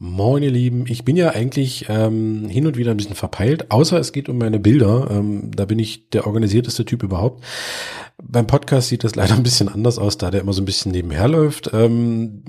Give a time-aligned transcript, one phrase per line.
[0.00, 3.96] Moin ihr Lieben, ich bin ja eigentlich ähm, hin und wieder ein bisschen verpeilt, außer
[4.00, 5.08] es geht um meine Bilder.
[5.08, 7.44] Ähm, da bin ich der organisierteste Typ überhaupt.
[8.20, 10.90] Beim Podcast sieht das leider ein bisschen anders aus, da der immer so ein bisschen
[10.90, 11.70] nebenher läuft.
[11.72, 12.42] Ähm,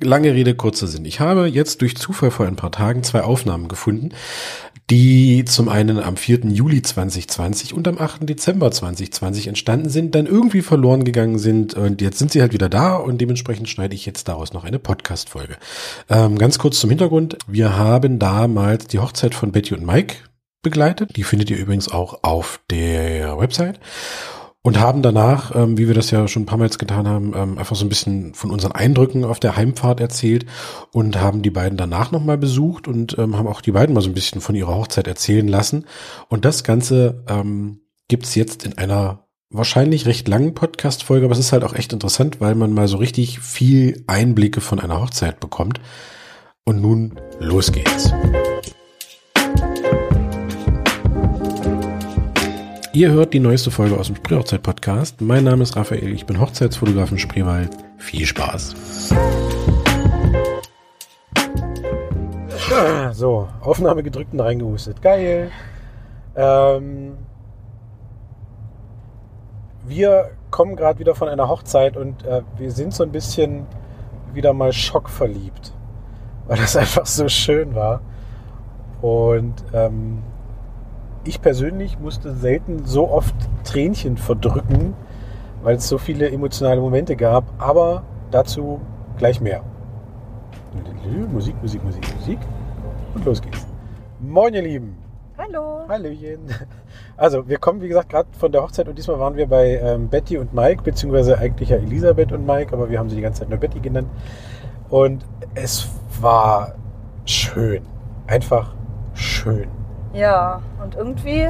[0.00, 1.04] lange Rede, kurzer Sinn.
[1.04, 4.10] Ich habe jetzt durch Zufall vor ein paar Tagen zwei Aufnahmen gefunden,
[4.90, 6.40] die zum einen am 4.
[6.48, 8.28] Juli 2020 und am 8.
[8.28, 12.68] Dezember 2020 entstanden sind, dann irgendwie verloren gegangen sind und jetzt sind sie halt wieder
[12.68, 15.56] da und dementsprechend schneide ich jetzt daraus noch eine Podcast-Folge.
[16.10, 17.38] Ähm, ganz kurz zum Hintergrund.
[17.46, 20.16] Wir haben damals die Hochzeit von Betty und Mike
[20.62, 21.16] begleitet.
[21.16, 23.80] Die findet ihr übrigens auch auf der Website
[24.64, 27.34] und haben danach, ähm, wie wir das ja schon ein paar Mal jetzt getan haben,
[27.36, 30.46] ähm, einfach so ein bisschen von unseren Eindrücken auf der Heimfahrt erzählt
[30.90, 34.08] und haben die beiden danach nochmal besucht und ähm, haben auch die beiden mal so
[34.08, 35.84] ein bisschen von ihrer Hochzeit erzählen lassen.
[36.30, 41.52] Und das Ganze ähm, gibt's jetzt in einer wahrscheinlich recht langen Podcast-Folge, aber es ist
[41.52, 45.78] halt auch echt interessant, weil man mal so richtig viel Einblicke von einer Hochzeit bekommt.
[46.64, 48.14] Und nun los geht's.
[52.94, 55.20] Ihr hört die neueste Folge aus dem Spreehochzeit-Podcast.
[55.20, 57.70] Mein Name ist Raphael, ich bin Hochzeitsfotograf in Spreewald.
[57.96, 58.72] Viel Spaß.
[63.10, 65.02] So, Aufnahme gedrückt und reingehustet.
[65.02, 65.50] Geil.
[66.36, 67.16] Ähm,
[69.84, 73.66] wir kommen gerade wieder von einer Hochzeit und äh, wir sind so ein bisschen
[74.32, 75.72] wieder mal schockverliebt,
[76.46, 78.02] weil das einfach so schön war.
[79.02, 80.22] Und ähm,
[81.24, 84.94] ich persönlich musste selten so oft Tränchen verdrücken,
[85.62, 87.44] weil es so viele emotionale Momente gab.
[87.58, 88.80] Aber dazu
[89.16, 89.62] gleich mehr.
[91.32, 92.38] Musik, Musik, Musik, Musik.
[93.14, 93.66] Und los geht's.
[94.20, 94.96] Moin, ihr Lieben.
[95.36, 95.84] Hallo.
[95.88, 96.40] Hallöchen.
[97.16, 100.08] Also, wir kommen, wie gesagt, gerade von der Hochzeit und diesmal waren wir bei ähm,
[100.08, 103.40] Betty und Mike, beziehungsweise eigentlich ja Elisabeth und Mike, aber wir haben sie die ganze
[103.40, 104.08] Zeit nur Betty genannt.
[104.88, 105.88] Und es
[106.20, 106.74] war
[107.24, 107.82] schön.
[108.26, 108.74] Einfach
[109.14, 109.68] schön.
[110.14, 111.48] Ja, und irgendwie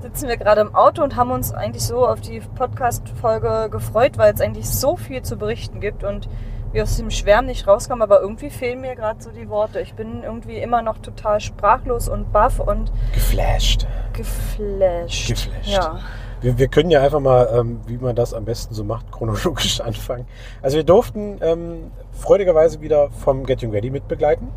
[0.00, 4.34] sitzen wir gerade im Auto und haben uns eigentlich so auf die Podcast-Folge gefreut, weil
[4.34, 6.28] es eigentlich so viel zu berichten gibt und
[6.72, 9.80] wir aus dem Schwärmen nicht rauskommen, aber irgendwie fehlen mir gerade so die Worte.
[9.80, 13.86] Ich bin irgendwie immer noch total sprachlos und baff und Geflasht.
[14.12, 15.28] geflasht.
[15.28, 15.68] Geflasht.
[15.68, 16.00] Ja.
[16.40, 19.80] Wir, wir können ja einfach mal, ähm, wie man das am besten so macht, chronologisch
[19.84, 20.26] anfangen.
[20.60, 24.48] Also wir durften ähm, freudigerweise wieder vom Getting Ready mitbegleiten.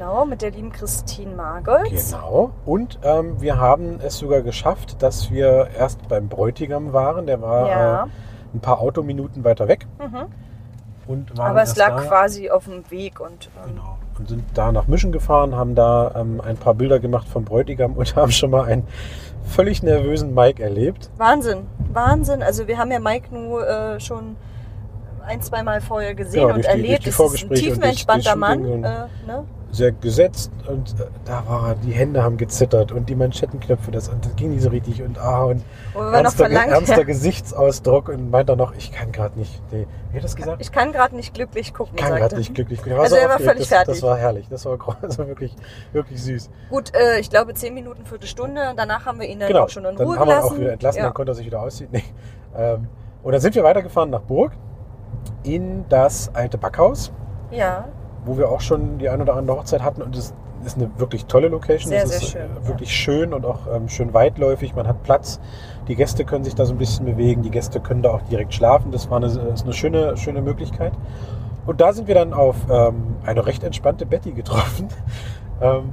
[0.00, 2.12] Genau, mit der lieben Christine Margolz.
[2.12, 2.52] Genau.
[2.64, 7.26] Und ähm, wir haben es sogar geschafft, dass wir erst beim Bräutigam waren.
[7.26, 8.04] Der war Ja.
[8.04, 8.06] äh,
[8.54, 9.86] ein paar Autominuten weiter weg.
[9.98, 11.28] Mhm.
[11.38, 12.02] Aber es lag da.
[12.08, 13.98] quasi auf dem Weg und ähm, Genau.
[14.18, 17.92] Und sind da nach Mischen gefahren, haben da ähm, ein paar Bilder gemacht vom Bräutigam
[17.92, 18.86] und haben schon mal einen
[19.44, 21.10] völlig nervösen Mike erlebt.
[21.18, 22.42] Wahnsinn, Wahnsinn.
[22.42, 24.36] Also wir haben ja Mike nur äh, schon
[25.26, 27.06] ein, zwei Mal vorher gesehen Genau, und die- erlebt.
[27.06, 28.64] Es ist ein tiefenentspannter Mann.
[28.64, 28.88] Und- Äh,
[29.26, 29.44] ne?
[29.72, 34.10] Sehr gesetzt und äh, da war er, die Hände haben gezittert und die Manschettenknöpfe, das,
[34.20, 35.62] das ging nicht so richtig und ah und
[35.94, 39.62] ernster, verlangt ernster Gesichtsausdruck und meint dann noch, ich kann gerade nicht.
[39.70, 40.60] Nee, wie hat das gesagt?
[40.60, 42.82] Ich kann gerade nicht glücklich gucken, Ich kann gerade nicht glücklich.
[42.82, 42.94] bin.
[42.94, 43.94] Also er war völlig das, fertig.
[43.94, 45.54] Das war herrlich, das war also wirklich,
[45.92, 46.50] wirklich süß.
[46.68, 48.74] Gut, äh, ich glaube zehn Minuten, Viertelstunde.
[48.76, 50.58] Danach haben wir ihn dann genau, auch schon in dann Ruhe haben wir ihn auch
[50.58, 51.04] wieder entlassen, ja.
[51.04, 51.90] dann konnte er sich wieder ausziehen.
[52.00, 52.04] Nee.
[52.56, 52.88] Ähm,
[53.22, 54.52] und dann sind wir weitergefahren nach Burg
[55.44, 57.12] in das alte Backhaus.
[57.50, 57.88] ja,
[58.24, 61.26] wo wir auch schon die ein oder andere Hochzeit hatten und es ist eine wirklich
[61.26, 61.90] tolle Location.
[61.90, 64.74] Sehr, es sehr ist schön, äh, wirklich schön und auch ähm, schön weitläufig.
[64.74, 65.40] Man hat Platz.
[65.88, 67.42] Die Gäste können sich da so ein bisschen bewegen.
[67.42, 68.92] Die Gäste können da auch direkt schlafen.
[68.92, 70.92] Das war eine, ist eine schöne, schöne Möglichkeit.
[71.66, 74.88] Und da sind wir dann auf ähm, eine recht entspannte Betty getroffen.
[75.60, 75.92] ähm,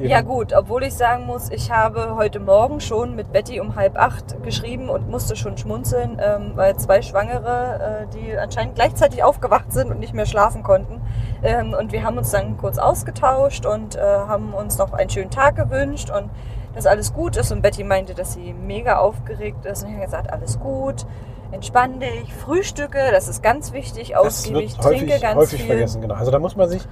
[0.00, 3.98] ja gut, obwohl ich sagen muss, ich habe heute Morgen schon mit Betty um halb
[3.98, 9.72] acht geschrieben und musste schon schmunzeln, ähm, weil zwei Schwangere, äh, die anscheinend gleichzeitig aufgewacht
[9.72, 11.00] sind und nicht mehr schlafen konnten.
[11.44, 15.30] Ähm, und wir haben uns dann kurz ausgetauscht und äh, haben uns noch einen schönen
[15.30, 16.30] Tag gewünscht und
[16.74, 17.52] dass alles gut ist.
[17.52, 19.82] Und Betty meinte, dass sie mega aufgeregt ist.
[19.82, 21.06] Und ich habe gesagt, alles gut,
[21.54, 25.70] entspann dich, frühstücke, das ist ganz wichtig, das ausgiebig, wird trinke häufig, ganz häufig viel.
[25.70, 26.02] vergessen.
[26.02, 26.14] Genau.
[26.14, 26.82] Also da muss man sich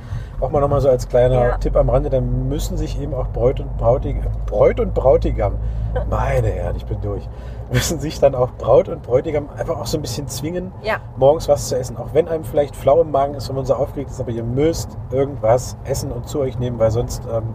[0.41, 1.57] auch mal nochmal so als kleiner Ja.
[1.59, 5.55] Tipp am Rande, da müssen sich eben auch Bräut und Brautigam, Bräut und Brautigam,
[6.11, 7.29] meine Herren, ich bin durch,
[7.73, 11.49] müssen sich dann auch Braut und Bräutigam einfach auch so ein bisschen zwingen, Ja, morgens
[11.49, 11.97] was zu essen.
[11.97, 14.45] Auch wenn einem vielleicht flau im Magen ist, wenn man so aufgeregt ist, aber ihr
[14.45, 17.55] müsst irgendwas essen und zu euch nehmen, weil sonst ähm,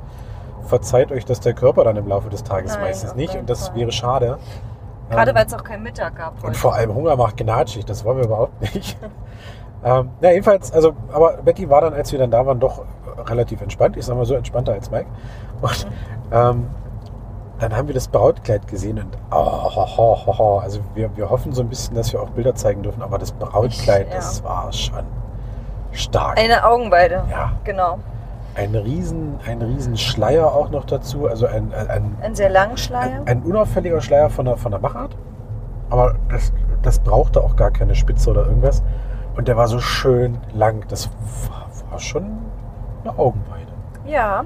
[0.66, 3.74] verzeiht euch das der Körper dann im Laufe des Tages Nein, meistens nicht und das
[3.76, 4.38] wäre schade.
[5.10, 6.48] Gerade Ähm, weil es auch keinen Mittag gab heute.
[6.48, 8.98] und vor allem Hunger macht gnatschig, das wollen wir überhaupt nicht.
[9.84, 12.84] ähm, ja, jedenfalls, also, aber Betty war dann, als wir dann da waren, doch
[13.28, 13.98] relativ entspannt.
[13.98, 15.08] Ich sag mal so entspannter als Mike.
[15.62, 15.88] Und
[16.32, 16.68] ähm,
[17.60, 20.58] dann haben wir das Brautkleid gesehen und oh, ho, ho, ho, ho.
[20.60, 23.32] also wir, wir hoffen so ein bisschen, dass wir auch Bilder zeigen dürfen, aber das
[23.32, 24.18] Brautkleid, Ich- ja.
[24.20, 25.04] das war schon
[25.92, 26.40] stark.
[26.40, 27.24] Eine Augenweide.
[27.32, 27.54] Ja.
[27.64, 27.98] Genau.
[28.58, 33.22] Ein riesen, ein riesen Schleier auch noch dazu, also ein, ein, Ein sehr langen Schleier.
[33.22, 35.16] ein, ein unauffälliger Schleier von der, von der Machart.
[35.90, 36.52] Aber das,
[36.82, 38.84] das brauchte auch gar keine Spitze oder irgendwas.
[39.36, 40.86] Und der war so schön lang.
[40.90, 41.10] Das
[41.50, 42.26] war, war schon
[43.04, 43.72] eine Augenweide.
[44.06, 44.46] Ja.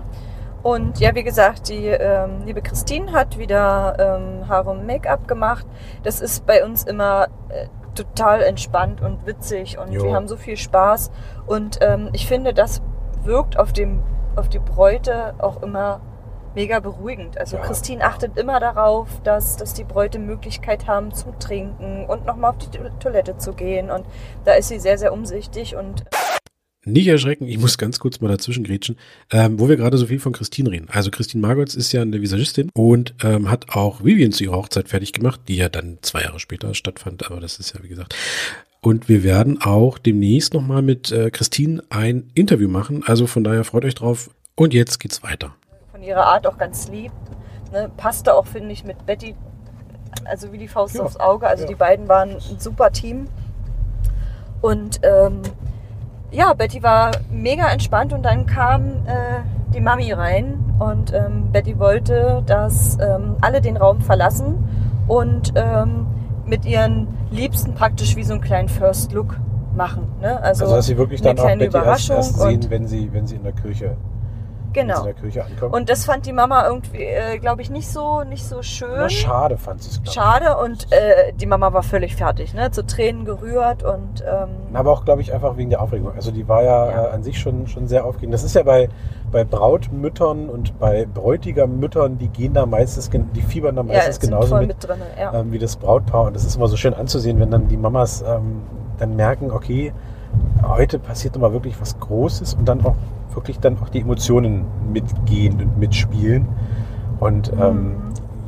[0.62, 5.66] Und ja, wie gesagt, die ähm, liebe Christine hat wieder ähm, Haare und Make-up gemacht.
[6.04, 10.04] Das ist bei uns immer äh, total entspannt und witzig und Jo.
[10.04, 11.12] wir haben so viel Spaß.
[11.48, 12.82] Und ähm, ich finde, das
[13.24, 14.02] wirkt auf, dem,
[14.36, 16.02] auf die Bräute auch immer
[16.54, 17.38] mega beruhigend.
[17.38, 17.64] Also Ja.
[17.64, 22.58] Christine achtet immer darauf, dass, dass die Bräute Möglichkeit haben zu trinken und nochmal auf
[22.58, 23.90] die To- Toilette zu gehen.
[23.90, 24.06] Und
[24.44, 26.04] da ist sie sehr, sehr umsichtig und
[26.84, 28.98] Nicht erschrecken, ich muss ganz kurz mal dazwischen grätschen,
[29.32, 30.88] ähm, wo wir gerade so viel von Christine reden.
[30.92, 34.90] Also Christine Margotz ist ja eine Visagistin und ähm, hat auch Vivian zu ihrer Hochzeit
[34.90, 38.16] fertig gemacht, die ja dann zwei Jahre später stattfand, aber das ist ja wie gesagt.
[38.84, 43.64] Und wir werden auch demnächst nochmal mit äh, Christine ein Interview machen, also von daher
[43.64, 44.32] freut euch drauf.
[44.56, 45.54] Und jetzt geht's weiter.
[45.92, 47.12] von ihrer Art auch ganz lieb.
[47.72, 47.92] Ne?
[47.96, 49.36] Passte auch, finde ich, mit Betty,
[50.26, 51.46] also wie die Faust Ja, aufs Auge.
[51.48, 51.70] Also ja.
[51.70, 53.28] die beiden waren ein super Team.
[54.62, 55.42] Und ähm,
[56.32, 59.42] ja, Betty war mega entspannt und dann kam äh,
[59.76, 64.58] die Mami rein und ähm, Betty wollte, dass ähm, alle den Raum verlassen
[65.08, 66.08] und ähm,
[66.52, 69.40] mit ihren Liebsten praktisch wie so einen kleinen First Look
[69.76, 70.10] machen.
[70.22, 70.40] Ne?
[70.44, 73.38] Also, Also, dass sie wirklich dann auch Betty erst, erst sehen, wenn sie, wenn sie
[73.38, 73.96] in der Kirche,
[74.76, 75.00] wenn sie genau.
[75.00, 75.74] in der Kirche ankommen.
[75.74, 78.90] Und das fand die Mama irgendwie, äh, glaube ich, nicht so, nicht so schön.
[78.96, 80.12] Na, schade fand sie es, glaube.
[80.12, 82.72] Schade und äh, die Mama war völlig fertig, ne?
[82.72, 86.14] Zu Tränen gerührt und ähm, Aber auch, glaube ich, einfach wegen der Aufregung.
[86.16, 87.06] Also die war ja, Ja.
[87.08, 88.34] Äh, an sich schon, schon sehr aufregend.
[88.34, 88.90] Das ist ja bei,
[89.32, 94.30] bei Brautmüttern und bei Bräutigammüttern, die gehen da meistens, die fiebern da ja, meistens sind
[94.30, 95.00] genauso mit, mit, drin.
[95.20, 95.34] Ja.
[95.34, 96.26] ähm, wie das Brautpaar.
[96.28, 98.62] Und das ist immer so schön anzusehen, wenn dann die Mamas ähm,
[98.98, 99.94] dann merken, okay,
[100.64, 102.96] heute passiert nochmal wirklich was Großes und dann auch
[103.36, 106.48] wirklich dann auch die Emotionen mitgehen und mitspielen.
[107.20, 107.96] Und ähm, Mhm.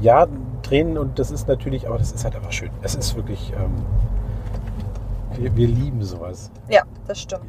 [0.01, 0.27] ja,
[0.63, 2.69] Tränen und das ist natürlich, aber das ist halt einfach schön.
[2.81, 3.83] Es ist wirklich, ähm,
[5.35, 6.51] wir, wir lieben sowas.
[6.69, 7.43] ja, das stimmt.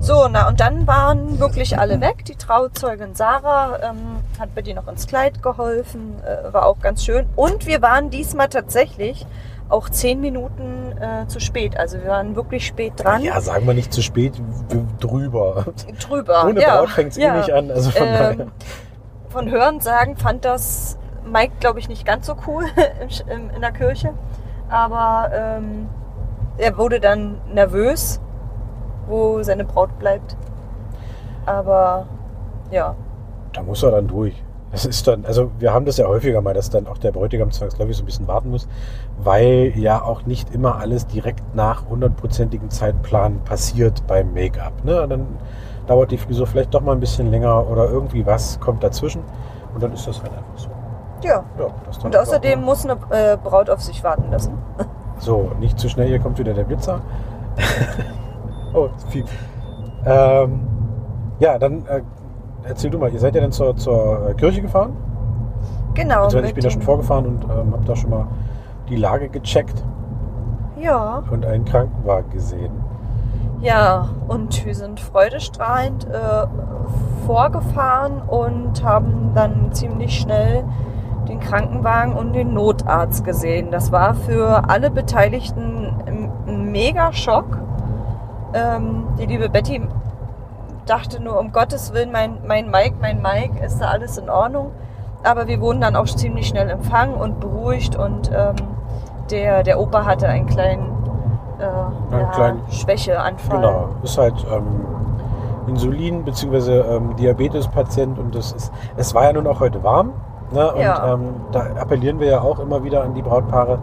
[0.00, 2.24] So, na und dann waren wirklich alle weg.
[2.24, 3.96] Die Trauzeugin Sarah ähm,
[4.40, 7.26] hat Betty noch ins Kleid geholfen, äh, war auch ganz schön.
[7.36, 9.26] Und wir waren diesmal tatsächlich
[9.68, 11.76] auch zehn Minuten äh, zu spät.
[11.76, 13.22] Also wir waren wirklich spät dran.
[13.22, 14.34] Ja, sagen wir nicht zu spät,
[15.00, 15.66] drüber.
[16.00, 16.46] Drüber.
[16.46, 17.34] Ohne ja, Braut fängt es ja.
[17.34, 17.70] eh nicht an.
[17.70, 18.06] Also von.
[18.06, 18.52] Ähm,
[19.28, 20.98] von Hören sagen fand das
[21.30, 22.64] Mike, glaube ich, nicht ganz so cool
[23.54, 24.14] in der Kirche.
[24.68, 25.88] Aber ähm,
[26.56, 28.20] er wurde dann nervös,
[29.06, 30.36] wo seine Braut bleibt.
[31.44, 32.06] Aber
[32.70, 32.94] ja,
[33.52, 34.42] Da muss er dann durch.
[34.72, 37.50] Das ist dann, also wir haben das ja häufiger mal, dass dann auch der Bräutigam
[37.50, 38.68] zwangsläufig so ein bisschen warten muss,
[39.18, 44.84] weil ja auch nicht immer alles direkt nach hundertprozentigem Zeitplan passiert beim Make-up.
[44.84, 45.06] Ne?
[45.08, 45.26] Dann
[45.86, 49.22] dauert die Frisur vielleicht doch mal ein bisschen länger oder irgendwie was kommt dazwischen
[49.72, 50.68] und dann ist das halt einfach so.
[51.22, 51.44] ja.
[51.58, 51.66] Ja,
[52.02, 54.58] Und außerdem muss eine äh, Braut auf sich warten lassen.
[55.18, 57.00] So, nicht zu schnell, hier kommt wieder der Blitzer.
[58.74, 59.24] oh, viel.
[60.04, 60.60] Ähm,
[61.38, 62.02] ja, dann äh,
[62.66, 64.92] erzähl du mal, ihr seid ja dann zur, zur äh, Kirche gefahren?
[65.94, 66.24] Genau.
[66.24, 68.26] Also ich bin ja schon vorgefahren und ähm, habe da schon mal
[68.88, 69.82] die Lage gecheckt
[70.78, 72.72] Ja, und einen Krankenwagen gesehen.
[73.60, 74.08] ja.
[74.28, 76.46] Und wir sind freudestrahlend äh,
[77.26, 80.64] vorgefahren und haben dann ziemlich schnell
[81.28, 83.70] den Krankenwagen und den Notarzt gesehen.
[83.70, 87.58] Das war für alle Beteiligten ein- ein mega Schock.
[88.54, 89.80] Ähm, die liebe Betty
[90.86, 94.70] dachte nur, um Gottes Willen, mein, mein Mike, mein Mike, ist da alles in Ordnung.
[95.24, 98.54] Aber wir wurden dann auch ziemlich schnell empfangen und beruhigt und ähm,
[99.30, 100.86] der, der Opa hatte einen kleinen,
[101.58, 103.56] äh, ja, kleinen- Schwächeanfall.
[103.60, 104.86] Genau, ist halt ähm,
[105.66, 106.78] Insulin- bzw.
[106.80, 110.12] Ähm, Diabetespatient und das ist, es war ja nun auch heute warm.
[110.52, 110.72] Ne?
[110.74, 111.14] Und Ja.
[111.14, 113.80] ähm, da appellieren wir ja auch immer wieder an die Brautpaare,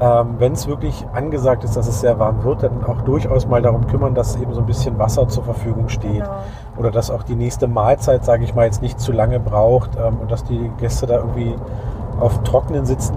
[0.00, 3.60] ähm, wenn es wirklich angesagt ist, dass es sehr warm wird, dann auch durchaus mal
[3.62, 6.22] darum kümmern, dass eben so ein bisschen Wasser zur Verfügung steht.
[6.24, 6.30] Genau.
[6.76, 10.18] oder dass auch die nächste Mahlzeit, sage ich mal, jetzt nicht zu lange braucht ähm,
[10.20, 11.56] und dass die Gäste da irgendwie
[12.20, 13.16] auf Trocknen sitzen.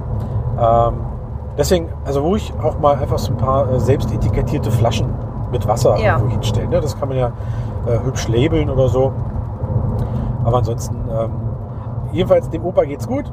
[0.59, 0.93] Ähm,
[1.57, 5.13] deswegen, also ruhig auch mal einfach so ein paar äh, selbst etikettierte Flaschen
[5.51, 6.15] mit Wasser Ja.
[6.15, 6.69] irgendwo hinstellen.
[6.71, 6.81] Ne?
[6.81, 7.27] Das kann man ja
[7.87, 9.11] äh, hübsch labeln oder so.
[10.43, 11.31] Aber ansonsten, ähm,
[12.11, 13.31] jedenfalls dem Opa geht's gut.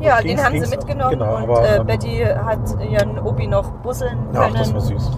[0.00, 3.70] Ja, den haben sie mitgenommen genau, und aber, äh, ähm, Betty hat ihren Opi noch
[3.82, 4.54] busseln Ach, können.
[4.54, 5.10] das war süß.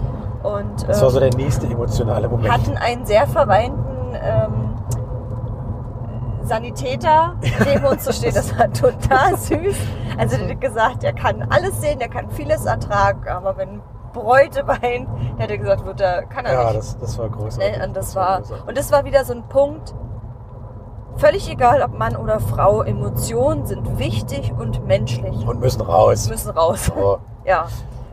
[0.42, 2.52] und Das äh, war so der nächste emotionale Moment.
[2.52, 4.74] hatten einen sehr verweinten ähm,
[6.44, 8.34] Sanitäter neben uns zu stehen.
[8.34, 9.76] Das war total süß.
[10.18, 13.80] Also der hat gesagt, er kann alles sehen, er kann vieles ertragen, aber wenn
[14.12, 15.06] Bräute weinen,
[15.38, 16.76] der hat er gesagt, wird er, kann er ja, nicht.
[16.78, 17.78] das, das war großartig.
[17.78, 17.86] Ne?
[17.86, 18.68] Und das war großartig.
[18.68, 19.94] und das war wieder so ein Punkt,
[21.16, 25.46] Völlig egal, ob Mann oder Frau, Emotionen sind wichtig und menschlich.
[25.46, 26.28] Und müssen raus.
[26.28, 26.90] müssen raus.
[26.96, 27.18] Oh.
[27.44, 27.66] Ja.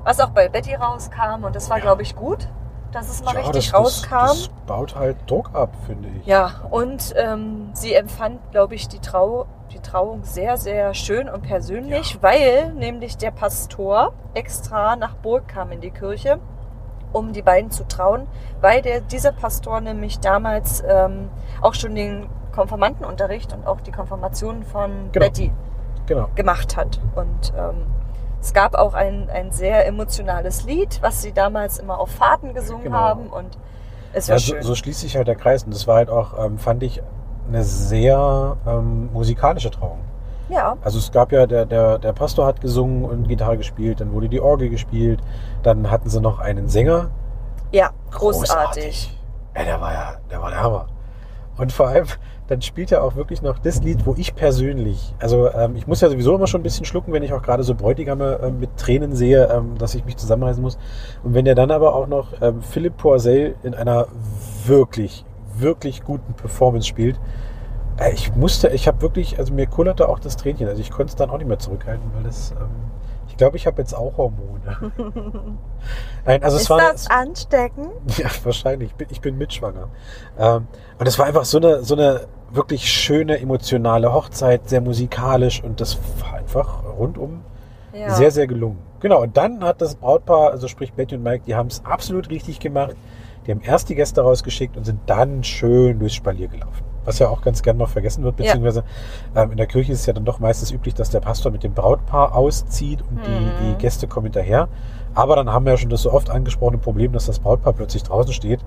[0.03, 2.47] Was auch bei Betty rauskam und das war, glaube ich, gut,
[2.91, 4.09] dass es mal Ja, richtig das, rauskam.
[4.11, 6.25] Das, das baut halt Druck ab, finde ich.
[6.25, 11.43] Ja, und ähm, sie empfand, glaube ich, die, Trau die Trauung sehr, sehr schön und
[11.43, 16.39] persönlich, weil nämlich der Pastor extra nach Burg kam in die Kirche,
[17.13, 18.27] um die beiden zu trauen,
[18.61, 21.29] weil der, dieser Pastor nämlich damals ähm,
[21.61, 22.29] auch schon den
[22.59, 25.25] Konfirmandenunterricht und auch die Konfirmation von Genau.
[25.25, 25.51] Betty
[26.07, 26.27] Genau.
[26.35, 26.99] gemacht hat.
[27.15, 27.85] Und ähm,
[28.41, 32.83] es gab auch ein, ein sehr emotionales Lied, was sie damals immer auf Fahrten gesungen
[32.85, 32.97] Genau.
[32.97, 33.57] haben und
[34.11, 34.63] es war Ja, so, schön.
[34.63, 35.63] so schließt sich halt der Kreis.
[35.63, 37.01] Und das war halt auch, ähm, fand ich,
[37.47, 39.99] eine sehr ähm, musikalische Trauung.
[40.49, 44.11] ja, Also es gab ja, der, der, der Pastor hat gesungen und Gitarre gespielt, dann
[44.11, 45.21] wurde die Orgel gespielt,
[45.63, 47.09] dann hatten sie noch einen Sänger.
[47.71, 49.15] ja, großartig.
[49.55, 50.87] Ja, der war ja, der war der Hammer.
[51.57, 52.05] Und vor allem,
[52.49, 56.01] dann spielt er auch wirklich noch das Lied, wo ich persönlich, also ähm, ich muss
[56.01, 58.75] ja sowieso immer schon ein bisschen schlucken, wenn ich auch gerade so Bräutigame ähm, mit
[58.75, 60.79] Tränen sehe, ähm, dass ich mich zusammenreißen muss.
[61.23, 64.07] Und wenn der dann aber auch noch ähm, Philipp Poisel in einer
[64.65, 65.25] wirklich,
[65.57, 67.19] wirklich guten Performance spielt,
[67.99, 71.11] äh, ich musste, ich habe wirklich, also mir kullerte auch das Tränchen, also ich konnte
[71.11, 72.67] es dann auch nicht mehr zurückhalten, weil das, ähm,
[73.27, 74.59] ich glaube, ich habe jetzt auch Hormone.
[76.25, 77.91] Nein, also es Ist war, das ansteckend?
[78.17, 78.89] ja, wahrscheinlich.
[78.89, 79.87] Ich bin, ich bin mitschwanger.
[80.39, 85.63] Ähm, und es war einfach so eine, so eine wirklich schöne, emotionale Hochzeit, sehr musikalisch
[85.63, 87.41] und das war einfach rundum
[87.93, 88.11] Ja.
[88.11, 88.77] sehr, sehr gelungen.
[88.99, 92.29] Genau, und dann hat das Brautpaar, also sprich Betty und Mike, die haben es absolut
[92.29, 92.95] richtig gemacht.
[93.47, 96.83] Die haben erst die Gäste rausgeschickt und sind dann schön durchs Spalier gelaufen.
[97.05, 98.45] Was ja auch ganz gern mal vergessen wird, Ja.
[98.47, 98.83] beziehungsweise
[99.35, 101.63] ähm, in der Kirche ist es ja dann doch meistens üblich, dass der Pastor mit
[101.63, 103.51] dem Brautpaar auszieht und die, Mhm.
[103.71, 104.67] die Gäste kommen hinterher.
[105.15, 108.03] Aber dann haben wir ja schon das so oft angesprochene Problem, dass das Brautpaar plötzlich
[108.03, 108.59] draußen steht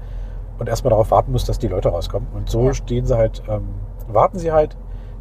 [0.62, 2.28] und erstmal darauf warten muss, dass die Leute rauskommen.
[2.34, 2.74] Und so Ja.
[2.74, 3.68] stehen sie halt, ähm,
[4.08, 4.76] warten sie halt.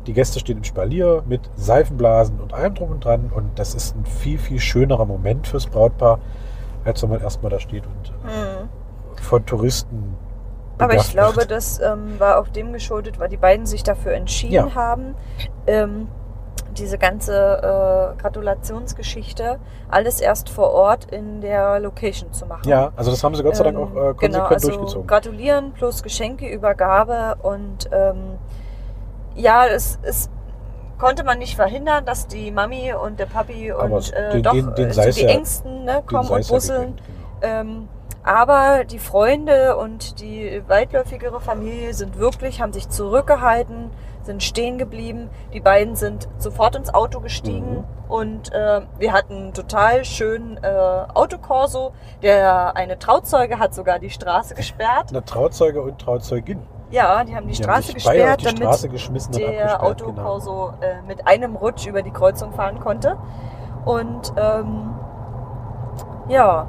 [0.08, 3.32] Die Gäste stehen im Spalier mit Seifenblasen und allem drum und dran.
[3.34, 6.20] Und das ist ein viel, viel schönerer Moment fürs Brautpaar,
[6.86, 8.70] als wenn man erstmal da steht und äh, Hm.
[9.22, 10.16] von Touristen.
[10.80, 11.52] Aber ich glaube, wird.
[11.52, 14.74] das ähm, war auch dem geschuldet, weil die beiden sich dafür entschieden Ja.
[14.76, 15.14] haben,
[15.68, 16.08] ähm,
[16.78, 19.60] diese ganze äh, Gratulationsgeschichte
[19.90, 22.68] alles erst vor Ort in der Location zu machen.
[22.68, 25.08] Ja, also das haben sie Gott sei Dank auch äh, Ähm, konsequent genau, also durchgezogen.
[25.08, 28.38] Gratulieren plus Geschenkeübergabe und ähm,
[29.36, 30.30] ja, es, es
[30.98, 34.52] konnte man nicht verhindern, dass die Mami und der Papi Aber und äh, den- doch
[34.54, 36.96] den- den äh, so die Ängsten ne, kommen und busseln.
[37.42, 37.54] genau.
[37.62, 37.88] Ähm,
[38.24, 43.90] aber die Freunde und die weitläufigere Familie sind wirklich, haben sich zurückgehalten,
[44.24, 45.30] sind stehen geblieben.
[45.54, 47.84] Die beiden sind sofort ins Auto gestiegen Mhm.
[48.10, 50.68] und äh, wir hatten einen total schönen äh,
[51.14, 51.94] Autokorso.
[52.22, 55.10] Der eine Trauzeuge hat sogar die Straße gesperrt.
[55.10, 56.62] Eine Trauzeuge und Trauzeugin.
[56.92, 58.90] Ja, die haben die Die haben Straße auf gesperrt, die damit Straße
[59.54, 59.66] der.
[59.78, 59.80] Genau.
[59.80, 63.18] Autokorso äh, mit einem Rutsch über die Kreuzung fahren konnte.
[63.86, 64.94] Und ähm,
[66.28, 66.68] ja,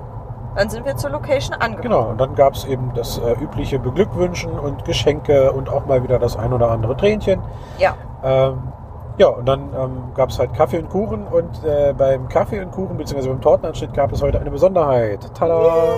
[0.54, 1.82] dann sind wir zur Location angekommen.
[1.82, 6.02] Genau, und dann gab es eben das äh, übliche Beglückwünschen und Geschenke und auch mal
[6.02, 7.40] wieder das ein oder andere Tränchen.
[7.78, 7.94] Ja.
[8.22, 8.72] Ähm,
[9.18, 12.70] ja, und dann ähm, gab es halt Kaffee und Kuchen und äh, beim Kaffee und
[12.72, 13.28] Kuchen bzw.
[13.28, 15.30] beim Tortenanschnitt gab es heute eine Besonderheit.
[15.34, 15.94] Tada!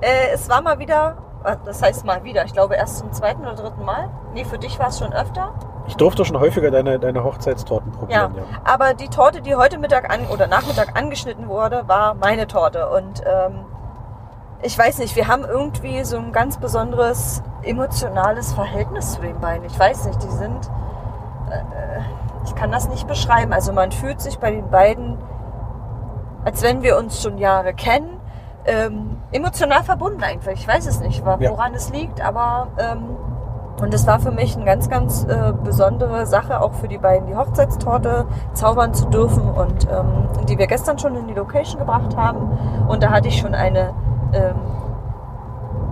[0.00, 3.42] Äh, es war mal wieder, äh, das heißt mal wieder, ich glaube erst zum zweiten
[3.42, 4.10] oder dritten Mal.
[4.34, 5.52] Nee, für dich war es schon öfter.
[5.88, 8.34] Ich durfte schon häufiger deine, deine Hochzeitstorten probieren.
[8.36, 8.42] Ja.
[8.64, 12.88] Aber die Torte, die heute Mittag an oder Nachmittag angeschnitten wurde, war meine Torte.
[12.90, 13.64] Und ähm,
[14.62, 19.64] ich weiß nicht, wir haben irgendwie so ein ganz besonderes emotionales Verhältnis zu den beiden.
[19.64, 20.66] Ich weiß nicht, die sind,
[21.50, 22.00] äh,
[22.44, 23.52] ich kann das nicht beschreiben.
[23.52, 25.16] Also man fühlt sich bei den beiden,
[26.44, 28.20] als wenn wir uns schon Jahre kennen,
[28.66, 30.52] ähm, emotional verbunden einfach.
[30.52, 31.50] Ich weiß es nicht, wa- Ja.
[31.50, 33.16] woran es liegt, aber ähm,
[33.80, 37.28] und es war für mich eine ganz, ganz äh, besondere Sache, auch für die beiden
[37.28, 42.16] die Hochzeitstorte zaubern zu dürfen und ähm, die wir gestern schon in die Location gebracht
[42.16, 42.58] haben.
[42.88, 43.94] Und da hatte ich schon eine
[44.32, 44.56] ähm,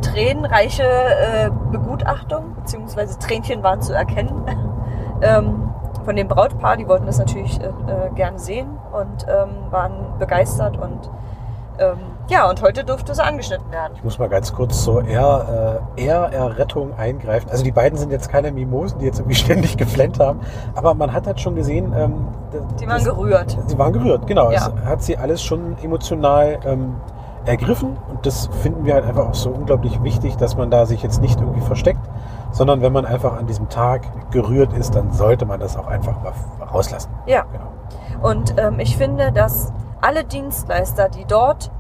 [0.03, 4.45] tränenreiche äh, Begutachtung, beziehungsweise Tränchen waren zu erkennen.
[5.23, 5.71] ähm,
[6.05, 10.77] von dem Brautpaar, die wollten das natürlich äh, äh, gerne sehen und ähm, waren begeistert
[10.79, 11.11] und
[11.79, 13.93] ähm, ja, und heute durfte es angeschnitten werden.
[13.97, 17.49] Ich muss mal ganz kurz zur Ehr, äh, Ehrerrettung eingreifen.
[17.51, 20.41] Also die beiden sind jetzt keine Mimosen, die jetzt irgendwie ständig geflennt haben,
[20.75, 22.27] aber man hat halt schon gesehen, ähm,
[22.81, 23.57] Die waren das- gerührt.
[23.67, 24.51] Sie waren gerührt, genau.
[24.51, 24.71] Ja.
[24.83, 26.97] Es hat sie alles schon emotional ähm,
[27.45, 31.03] ergriffen und das finden wir halt einfach auch so unglaublich wichtig, dass man da sich
[31.03, 32.01] jetzt nicht irgendwie versteckt,
[32.51, 34.03] sondern wenn man einfach an diesem Tag
[34.33, 36.33] gerührt ist, dann sollte man das auch einfach mal
[36.73, 37.11] rauslassen.
[37.27, 37.45] Ja.
[37.53, 38.29] Genau.
[38.29, 41.71] Und ähm, ich finde, dass alle Dienstleister, die dort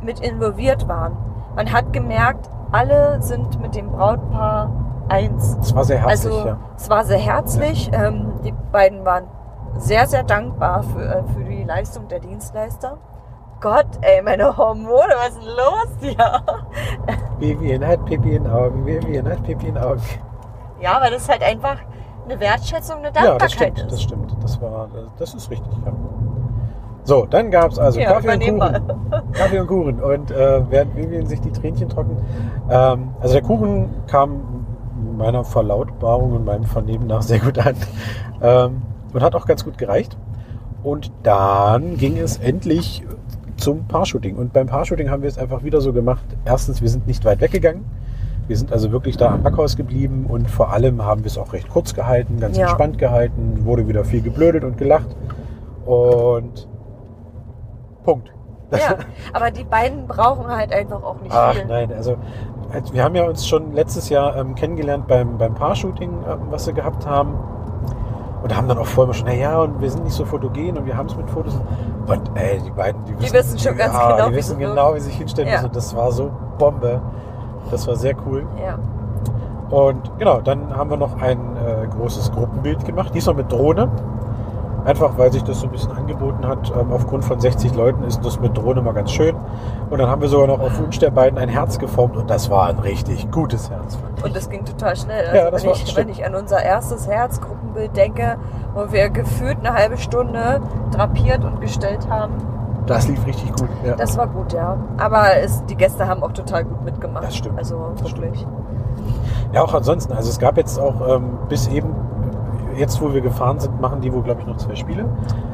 [0.00, 1.16] mit involviert waren,
[1.54, 4.70] man hat gemerkt, alle sind mit dem Brautpaar
[5.08, 5.56] eins.
[5.60, 6.56] Es war sehr herzlich, Also ja.
[6.76, 7.90] es war sehr herzlich.
[7.92, 9.24] Ähm, die beiden waren
[9.76, 12.96] sehr, sehr dankbar für, äh, für die Leistung der Dienstleister.
[13.60, 16.42] Gott, ey, meine Hormone, was ist denn los hier?
[17.38, 20.02] Vivian hat Pipi in Augen, Vivian hat Pipi in Augen.
[20.80, 21.76] Ja, weil das halt einfach
[22.24, 23.92] eine Wertschätzung, eine Ja, Dankbarkeit das stimmt, ist.
[23.92, 24.36] das stimmt.
[24.42, 24.88] Das war,
[25.18, 25.92] das ist richtig, ja.
[27.04, 28.82] So, dann gab es also Ja, Kaffee und Kuchen.
[29.32, 30.00] Kaffee und Kuchen.
[30.00, 32.16] Und äh, während Vivian sich die Tränchen trocken.
[32.70, 34.64] Ähm, also der Kuchen kam
[35.16, 37.74] meiner Verlautbarung und meinem Vernehmen nach sehr gut an.
[38.40, 38.82] Ähm,
[39.12, 40.16] und hat auch ganz gut gereicht.
[40.82, 43.04] Und dann ging es endlich
[43.56, 44.36] zum Paar-Shooting.
[44.36, 46.24] Und beim Paar-Shooting haben wir es einfach wieder so gemacht.
[46.44, 47.84] Erstens, wir sind nicht weit weggegangen.
[48.48, 51.52] Wir sind also wirklich da am Backhaus geblieben und vor allem haben wir es auch
[51.52, 52.64] recht kurz gehalten, ganz Ja.
[52.64, 55.14] entspannt gehalten, wurde wieder viel geblödet und gelacht.
[55.86, 56.66] Und
[58.04, 58.32] Punkt.
[58.72, 58.96] Ja,
[59.32, 61.66] aber die beiden brauchen halt einfach auch nicht Ach viel.
[61.66, 62.16] nein, also
[62.72, 66.66] als- wir haben ja uns schon letztes Jahr ähm, kennengelernt beim, beim Paar-Shooting, ähm, was
[66.66, 67.34] wir gehabt haben.
[68.42, 70.96] Und haben dann auch vorher schon, naja, und wir sind nicht so fotogen und wir
[70.96, 71.54] haben es mit Fotos.
[72.08, 74.94] Und ey, die beiden, die wissen, wissen schon ganz ja, genau, die wie wissen genau,
[74.94, 75.54] wie sie sich hinstellen Ja.
[75.56, 75.66] müssen.
[75.66, 77.00] Und das war so Bombe.
[77.70, 78.44] Das war sehr cool.
[78.60, 78.78] Ja.
[79.70, 83.88] Und genau, dann haben wir noch ein äh, großes Gruppenbild gemacht, diesmal mit Drohne.
[84.84, 86.72] Einfach weil sich das so ein bisschen angeboten hat.
[86.78, 89.36] Ähm, aufgrund von 60 Leuten ist das mit Drohne mal ganz schön.
[89.90, 92.50] Und dann haben wir sogar noch auf Wunsch der beiden ein Herz geformt und das
[92.50, 93.96] war ein richtig gutes Herz.
[94.24, 95.24] Und das ging total schnell.
[95.26, 98.36] Also Ja, das wenn, war- ich, wenn ich an unser erstes Herzgruppenbild denke,
[98.74, 100.60] wo wir gefühlt eine halbe Stunde
[100.90, 102.32] drapiert und gestellt haben,
[102.86, 103.68] Das lief richtig gut.
[103.84, 103.94] Ja.
[103.94, 104.76] das war gut, ja.
[104.98, 107.22] Aber es, die Gäste haben auch total gut mitgemacht.
[107.24, 107.56] Das stimmt.
[107.58, 108.44] Also Das wirklich.
[109.52, 110.12] Ja, auch ansonsten.
[110.12, 111.94] Also es gab jetzt auch ähm, bis eben,
[112.76, 115.06] jetzt wo wir gefahren sind, machen die wohl, glaube ich, noch zwei Spiele.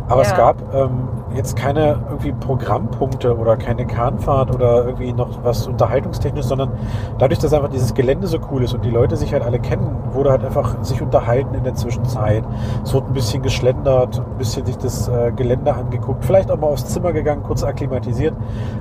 [0.09, 0.37] Aber es Ja.
[0.37, 6.71] gab ähm, jetzt keine irgendwie Programmpunkte oder keine Kahnfahrt oder irgendwie noch was unterhaltungstechnisch, sondern
[7.19, 9.87] dadurch, dass einfach dieses Gelände so cool ist und die Leute sich halt alle kennen,
[10.13, 12.43] wurde halt einfach sich unterhalten in der Zwischenzeit.
[12.83, 16.69] Es wurde ein bisschen geschlendert, ein bisschen sich das äh, Gelände angeguckt, vielleicht auch mal
[16.69, 18.35] aufs Zimmer gegangen, kurz akklimatisiert.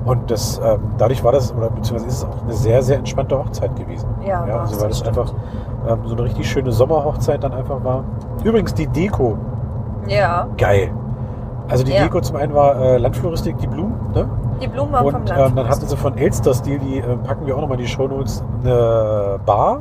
[0.05, 3.37] Und das, ähm, dadurch war das, oder beziehungsweise ist es auch eine sehr, sehr entspannte
[3.37, 4.07] Hochzeit gewesen.
[4.25, 5.33] Ja, ja also weil das es einfach
[5.87, 8.03] ähm, so eine richtig schöne Sommerhochzeit dann einfach war.
[8.43, 9.37] Übrigens die Deko,
[10.07, 10.91] Ja, geil.
[11.69, 12.03] Also die Ja.
[12.03, 14.29] Deko zum einen war äh, Landfloristik, die Blumen, ne?
[14.61, 15.49] die Blumen waren vom Und Land.
[15.51, 17.89] ähm, dann hatten sie von Elster Stil, die äh, packen wir auch nochmal in die
[17.89, 19.79] Shownotes, eine Bar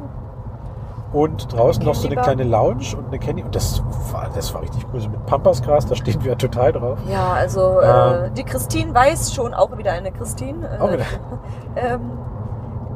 [1.12, 3.42] und draußen noch so eine kleine Lounge und eine Candy.
[3.44, 5.00] Und das war, das war richtig cool.
[5.00, 6.98] So mit Pampasgras, da stehen wir total drauf.
[7.08, 8.34] Ja, also äh, Ähm.
[8.34, 10.68] die Christine weiß schon, auch wieder eine Christine.
[10.68, 11.04] Äh, Auch wieder.
[11.76, 12.00] ähm,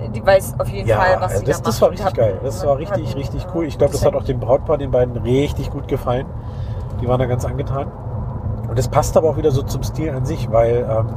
[0.09, 2.41] die weiß auf jeden Ja, Fall, was sie das, da das war richtig geil.
[2.43, 3.65] Das war richtig, richtig äh, cool.
[3.67, 6.27] Ich glaube, das hat auch dem Brautpaar, den beiden richtig gut gefallen.
[7.01, 7.89] Die waren da ganz angetan.
[8.69, 11.09] Und das passt aber auch wieder so zum Stil an sich, weil ähm,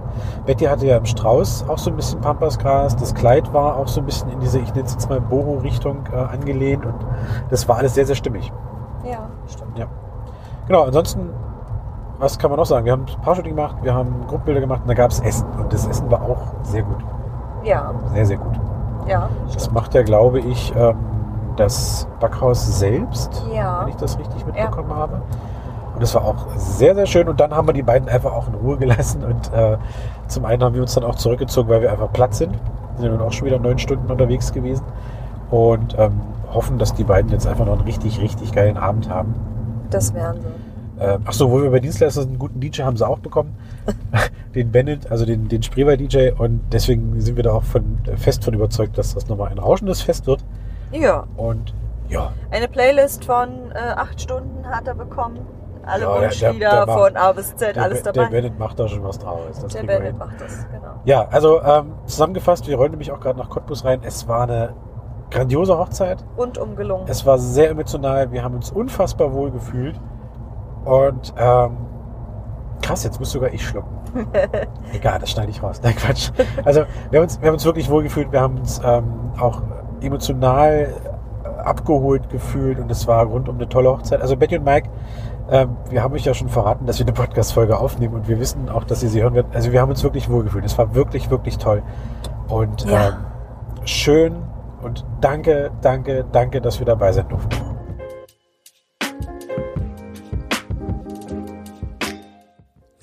[0.46, 2.96] Betty hatte ja im Strauß auch so ein bisschen Pampasgras.
[2.96, 5.98] Das Kleid war auch so ein bisschen in diese, ich nenne es jetzt mal Boho-Richtung
[6.12, 6.84] äh, angelehnt.
[6.86, 6.96] Und
[7.52, 8.52] das war alles sehr, sehr stimmig.
[9.04, 9.88] Ja, stimmt.
[10.66, 11.30] Genau, ansonsten,
[12.20, 12.86] was kann man noch sagen?
[12.86, 15.46] Wir haben ein paar Shooting gemacht, wir haben Gruppenbilder gemacht und da gab es Essen.
[15.60, 17.04] Und das Essen war auch sehr gut.
[17.64, 18.60] Ja, Sehr, sehr gut.
[19.08, 19.30] Ja.
[19.54, 20.96] Das macht ja, glaube ich, ähm,
[21.56, 23.82] das Backhaus selbst, Ja.
[23.82, 25.22] wenn ich das richtig mitbekommen habe.
[25.94, 27.30] Und das war auch sehr, sehr schön.
[27.30, 29.24] Und dann haben wir die beiden einfach auch in Ruhe gelassen.
[29.30, 29.78] Und äh,
[30.28, 32.54] zum einen haben wir uns dann auch zurückgezogen, weil wir einfach platt sind.
[32.96, 34.84] Wir sind dann auch schon wieder neun Stunden unterwegs gewesen.
[35.52, 36.20] Und ähm,
[36.52, 39.36] hoffen, dass die beiden jetzt einfach noch einen richtig, richtig geilen Abend haben.
[39.92, 40.48] Das wären sie.
[41.04, 43.56] Äh, ach so, wo wir bei Dienstleister einen guten DJ haben sie auch bekommen.
[44.56, 46.32] den Bennett, also den, den Spreewald-DJ.
[46.38, 50.02] Und deswegen sind wir da auch von, fest von überzeugt, dass das nochmal ein rauschendes
[50.02, 50.44] Fest wird.
[50.92, 51.74] Ja, Und
[52.10, 55.40] ja, eine Playlist von äh, acht Stunden hat er bekommen.
[55.86, 58.26] Alle Ja, der- Wunschlieder von A bis Z, der, alles Be- dabei.
[58.30, 59.40] der Bennett macht da schon was draus.
[59.62, 60.94] Das Der Bennett macht das, genau.
[61.06, 64.00] Ja, also ähm, zusammengefasst, wir rollen nämlich auch gerade nach Cottbus rein.
[64.04, 64.74] Es war eine
[65.32, 66.24] grandiose Hochzeit.
[66.38, 67.06] Und umgelungen.
[67.08, 68.32] Es war sehr emotional.
[68.32, 70.00] Wir haben uns unfassbar wohl gefühlt.
[70.86, 71.78] Und ähm,
[72.82, 73.90] krass, jetzt muss sogar ich schlucken.
[74.94, 75.80] Egal, das schneide ich raus.
[75.84, 76.32] Nein, Quatsch.
[76.66, 78.32] Also wir haben uns, wir haben uns wirklich wohl gefühlt.
[78.32, 79.06] Wir haben uns ähm,
[79.40, 79.62] auch
[80.02, 80.90] emotional
[81.64, 84.22] abgeholt gefühlt und es war rundum eine tolle Hochzeit.
[84.22, 84.90] Also Betty und Mike,
[85.50, 88.70] ähm, wir haben euch ja schon verraten, dass wir eine Podcast-Folge aufnehmen und wir wissen
[88.70, 89.56] auch, dass ihr sie hören werdet.
[89.56, 90.66] Also wir haben uns wirklich wohl gefühlt.
[90.66, 91.82] Es war wirklich, wirklich toll.
[92.50, 93.08] Und Ja.
[93.10, 93.14] ähm,
[93.86, 94.36] schön
[94.82, 97.56] und danke, danke, danke, dass wir dabei sein durften.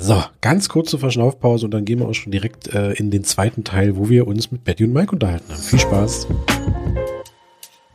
[0.02, 3.64] So, ganz kurze Verschnaufpause und dann gehen wir auch schon direkt äh, in den zweiten
[3.64, 5.60] Teil, wo wir uns mit Betty und Mike unterhalten haben.
[5.60, 6.26] Viel Spaß.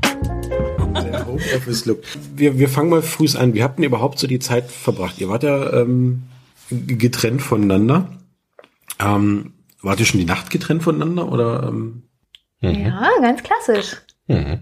[0.04, 2.04] Der Homeoffice-Look.
[2.36, 3.54] Wir, wir fangen mal früh an.
[3.56, 5.20] Wie habt ihr überhaupt so die Zeit verbracht?
[5.20, 6.24] Ihr wart ja ähm,
[6.70, 8.08] getrennt voneinander.
[9.00, 11.64] Ähm, wart ihr schon die Nacht getrennt voneinander oder?
[11.68, 12.04] Ähm,
[12.62, 13.98] Ja, ganz klassisch.
[14.28, 14.60] mhm.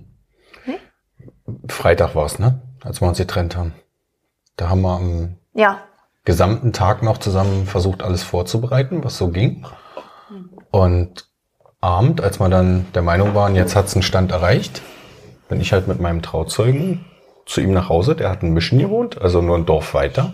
[1.68, 2.62] Freitag war's, ne?
[2.82, 3.74] Als wir uns getrennt haben.
[4.56, 5.84] Da haben wir am Ja.
[6.26, 9.66] Gesamten Tag noch zusammen versucht, alles vorzubereiten, was so ging.
[10.72, 11.28] Und
[11.82, 14.82] Abend, als wir dann der Meinung waren, jetzt hat's einen Stand erreicht,
[15.50, 17.06] bin ich halt mit meinem Trauzeugen
[17.46, 18.16] zu ihm nach Hause.
[18.16, 20.34] Der hat in Mischen gewohnt, also nur ein Dorf weiter.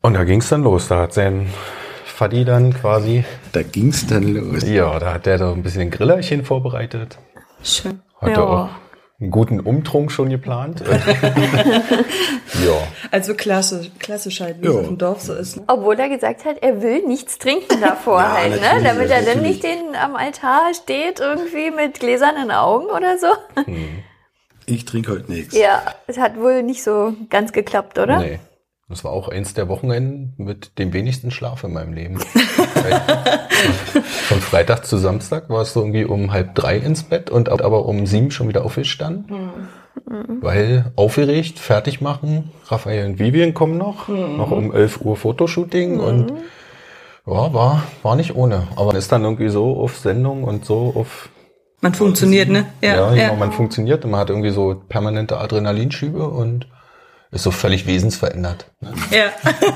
[0.00, 0.88] Und da ging's dann los.
[0.88, 1.46] Da hat sein
[2.06, 4.62] Faddy dann quasi, Da ging's dann los.
[4.66, 7.18] ja, da hat der so ein bisschen Grillerchen vorbereitet.
[7.62, 8.00] Schön.
[8.20, 8.40] Hatte Ja.
[8.46, 8.68] auch
[9.22, 10.82] einen guten Umtrunk schon geplant.
[12.64, 12.72] ja.
[13.10, 14.72] Also klassisch, klassisch halt, wie Ja.
[14.72, 15.56] es auf dem Dorf so ist.
[15.58, 15.62] Ne?
[15.68, 18.82] Obwohl er gesagt hat, er will nichts trinken davor Ja, halt, ne?
[18.82, 23.28] Damit er dann nicht den am Altar steht irgendwie mit gläsernen Augen oder so.
[24.66, 25.56] Ich trinke heute nichts.
[25.56, 28.18] Ja, es hat wohl nicht so ganz geklappt, oder?
[28.18, 28.38] Nee.
[28.88, 32.18] Das war auch eins der Wochenenden mit dem wenigsten Schlaf in meinem Leben.
[34.28, 37.62] Von Freitag zu Samstag war es so irgendwie um halb drei ins Bett und ab-
[37.62, 39.34] aber um sieben schon wieder aufgestanden.
[40.40, 46.32] Weil aufgeregt, fertig machen, Raphael und Vivian kommen noch, noch um 11 Uhr Fotoshooting und
[47.26, 48.68] ja, war, war nicht ohne.
[48.74, 51.28] Aber man ist dann irgendwie so auf Sendung und so auf
[51.82, 52.66] Man funktioniert, ne?
[52.80, 56.66] ja, genau, man funktioniert und man hat irgendwie so permanente Adrenalinschübe und
[57.32, 58.66] ist so völlig wesensverändert.
[58.80, 58.92] ne?
[59.10, 59.32] Ja,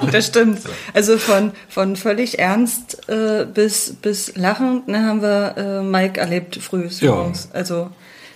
[0.12, 0.60] das stimmt.
[0.94, 6.56] Also von, von völlig ernst äh, bis, bis lachend ne, haben wir äh, Mike erlebt
[6.56, 7.32] früh Ja.
[7.52, 7.90] Also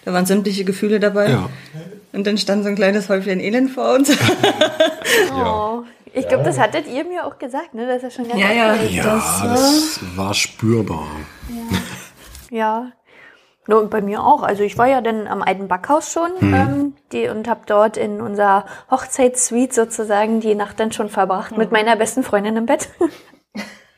[0.04, 1.30] da waren sämtliche Gefühle dabei.
[1.30, 1.50] Ja.
[2.12, 4.10] Und dann stand so ein kleines Häufchen Elend vor uns.
[5.32, 5.82] Oh.
[6.12, 7.86] Ich glaube, das hattet ihr mir auch gesagt, ne?
[7.86, 8.74] Das ist schon ganz Ja, ja.
[8.74, 9.44] Ja, ist.
[9.44, 11.06] das war spürbar.
[12.50, 12.90] Ja.
[13.66, 14.42] No, und bei mir auch.
[14.42, 18.20] Also ich war ja dann am alten Backhaus schon ähm, die, und habe dort in
[18.20, 22.88] unserer Hochzeitssuite sozusagen die Nacht dann schon verbracht mit meiner besten Freundin im Bett.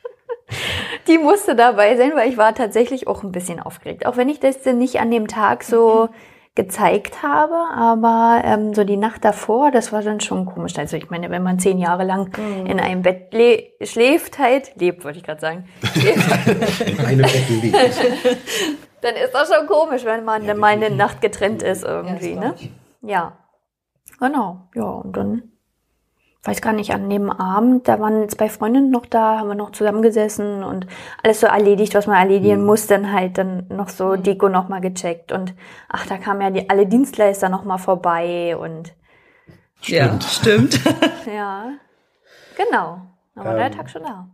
[1.07, 4.05] die musste dabei sein, weil ich war tatsächlich auch ein bisschen aufgeregt.
[4.05, 6.09] Auch wenn ich das dann nicht an dem Tag so
[6.55, 10.77] gezeigt habe, aber ähm, so die Nacht davor, das war dann schon komisch.
[10.77, 15.05] Also ich meine, wenn man zehn Jahre lang in einem Bett le schläft halt, lebt,
[15.05, 15.65] wollte ich gerade sagen,
[16.87, 17.77] In einem Bett liegt.
[19.03, 22.55] dann ist das schon komisch, wenn man dann mal eine Nacht getrennt ist irgendwie, ne?
[23.03, 23.37] Ja.
[24.19, 25.43] Genau, ja, und dann,
[26.45, 29.73] weiß gar nicht, an dem Abend, da waren zwei Freundinnen noch da, haben wir noch
[29.73, 30.87] zusammengesessen und
[31.23, 34.81] alles so erledigt, was man erledigen muss, dann halt dann noch so Deko noch mal
[34.81, 35.55] gecheckt und
[35.89, 38.95] ach, da kamen ja die, alle Dienstleister noch mal vorbei und
[39.83, 40.79] Ja, stimmt.
[41.27, 41.73] ja,
[42.57, 43.01] genau,
[43.35, 44.29] da war der Tag schon da.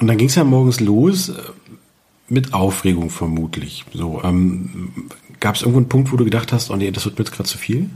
[0.00, 1.32] Und dann ging es ja morgens los
[2.28, 3.84] mit Aufregung vermutlich.
[3.92, 7.18] So, ähm, gab es irgendwo einen Punkt, wo du gedacht hast, oh nee, das wird
[7.18, 7.90] mir jetzt gerade zu viel?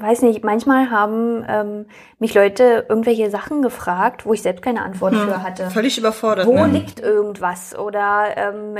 [0.00, 1.86] weiß nicht, manchmal haben ähm,
[2.18, 5.70] mich Leute irgendwelche Sachen gefragt, wo ich selbst keine Antwort für hatte.
[5.70, 6.46] Völlig überfordert.
[6.46, 6.66] Wo ne?
[6.66, 7.76] liegt irgendwas?
[7.78, 8.76] Oder ähm,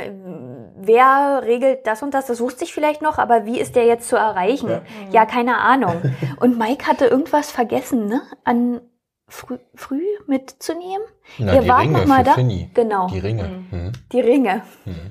[0.77, 2.27] wer regelt das und das?
[2.27, 4.81] Das wusste ich vielleicht noch, aber wie ist der jetzt zu erreichen?
[5.11, 6.03] Ja, keine Ahnung.
[6.41, 8.23] Und Mike hatte irgendwas vergessen, ne?
[8.45, 8.81] An
[9.29, 11.07] früh, früh mitzunehmen.
[11.39, 12.33] Na, Ihr die wart Ringe noch mal für da?
[12.35, 12.71] Finny.
[12.75, 13.09] Genau.
[13.09, 13.45] Die Ringe.
[13.71, 13.93] Mhm.
[14.13, 14.63] Die Ringe.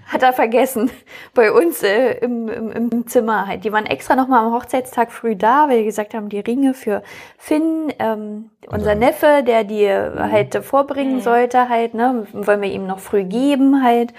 [0.08, 0.92] Hat er vergessen.
[1.34, 3.64] Bei uns äh, im, im, im Zimmer halt.
[3.64, 6.74] Die waren extra noch mal am Hochzeitstag früh da, weil die gesagt haben, die Ringe
[6.74, 7.02] für
[7.38, 13.00] Finn, ähm, unser Neffe, der die halt vorbringen sollte halt, ne, wollen wir ihm noch
[13.00, 14.14] früh geben halt.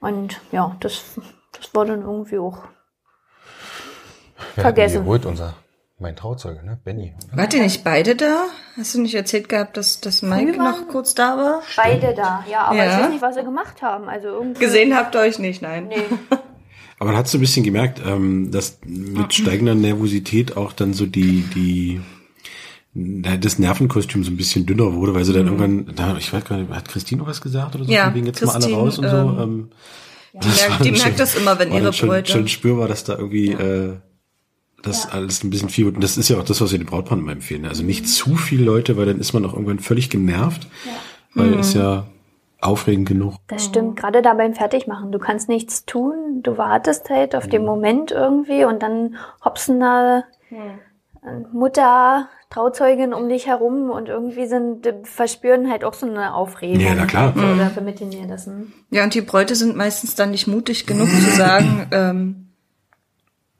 [0.00, 1.18] Und ja, das,
[1.52, 2.58] das war dann irgendwie auch
[4.56, 5.02] Vergessen.
[5.04, 5.26] geholt?
[5.26, 5.54] Unser,
[6.00, 6.78] mein Trauzeuge, ne?
[6.84, 7.14] Benny.
[7.34, 8.44] Wart ihr nicht beide da?
[8.76, 11.62] Hast du nicht erzählt gehabt, dass, dass Mike noch kurz da war?
[11.76, 12.44] beide da.
[12.50, 12.84] Ja, aber Ja.
[12.96, 14.08] ich weiß nicht, was sie gemacht haben.
[14.08, 14.60] Also irgendwie.
[14.64, 15.88] Gesehen habt ihr euch nicht, nein.
[15.88, 15.96] Nee.
[16.98, 21.06] Aber dann hast du ein bisschen gemerkt, ähm, dass mit steigender Nervosität auch dann so
[21.06, 21.98] die, die,
[22.92, 26.58] das Nervenkostüm so ein bisschen dünner wurde, weil sie dann irgendwann, da, ich weiß gar
[26.58, 27.90] nicht, hat Christine noch was gesagt oder so?
[27.90, 29.16] Ja, wegen jetzt mal alle Christine, raus und so.
[29.16, 29.70] Ähm,
[30.34, 33.16] Ja, war die dann merkt das immer, wenn ihre dann schon, schon spürbar, dass da
[33.16, 33.96] irgendwie, äh,
[34.82, 35.96] das alles ein bisschen viel wird.
[35.96, 37.66] Und das ist ja auch das, was wir den Brautpaaren immer empfehlen.
[37.66, 40.66] Also nicht zu viele Leute, weil dann ist man auch irgendwann völlig genervt,
[41.34, 42.06] weil es ja
[42.60, 43.36] aufregend genug.
[43.48, 45.12] Das stimmt, gerade da beim Fertigmachen.
[45.12, 50.24] Du kannst nichts tun, du wartest halt auf den Moment irgendwie und dann hopsen da
[51.52, 56.80] Mutter, Trauzeugin um dich herum und irgendwie sind, verspüren halt auch so eine Aufregung.
[56.80, 57.34] Ja, na klar.
[57.36, 58.46] Oder vermitteln dir das.
[58.46, 58.72] Hm?
[58.90, 62.49] Ja, und die Bräute sind meistens dann nicht mutig genug zu sagen, ähm,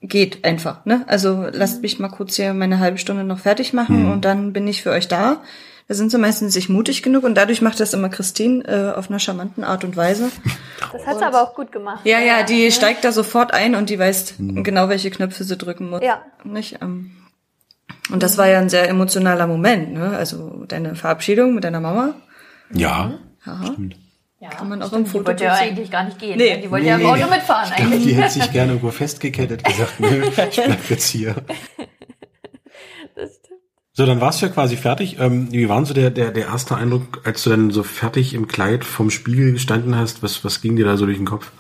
[0.03, 1.05] geht einfach, ne?
[1.07, 4.67] Also lasst mich mal kurz hier meine halbe Stunde noch fertig machen und dann bin
[4.67, 5.43] ich für euch da.
[5.89, 9.11] Da sind sie meistens nicht mutig genug und dadurch macht das immer Christine äh, auf
[9.11, 10.31] einer charmanten Art und Weise.
[10.93, 12.01] Das hat sie aber auch gut gemacht.
[12.05, 15.91] Ja, ja, die steigt da sofort ein und die weiß genau, welche Knöpfe sie drücken
[15.91, 16.01] muss.
[16.03, 16.23] Ja.
[16.45, 16.79] Nicht?
[16.81, 17.11] Ähm,
[18.13, 20.17] und das war ja ein sehr emotionaler Moment, ne?
[20.17, 22.15] Also deine Verabschiedung mit deiner Mama.
[22.73, 23.61] Ja, Ja.
[23.67, 23.97] stimmt.
[24.41, 26.39] Ja, Kann man auch stimmt, im Foto Die wollte ja eigentlich gar nicht gehen.
[26.39, 26.57] Nee.
[26.57, 26.63] ne?
[26.63, 28.05] Die wollte ja im Auto mitfahren Ich eigentlich.
[28.05, 31.35] die hätte sich gerne irgendwo festgekettet, gesagt, nö, ich bleib jetzt hier.
[33.15, 33.61] Das stimmt.
[33.93, 35.19] So, dann warst du ja quasi fertig.
[35.21, 38.33] Ähm, wie war denn so der, der, der erste Eindruck, als du dann so fertig
[38.33, 40.23] im Kleid vom Spiegel gestanden hast?
[40.23, 41.53] Was, was ging dir da so durch den Kopf?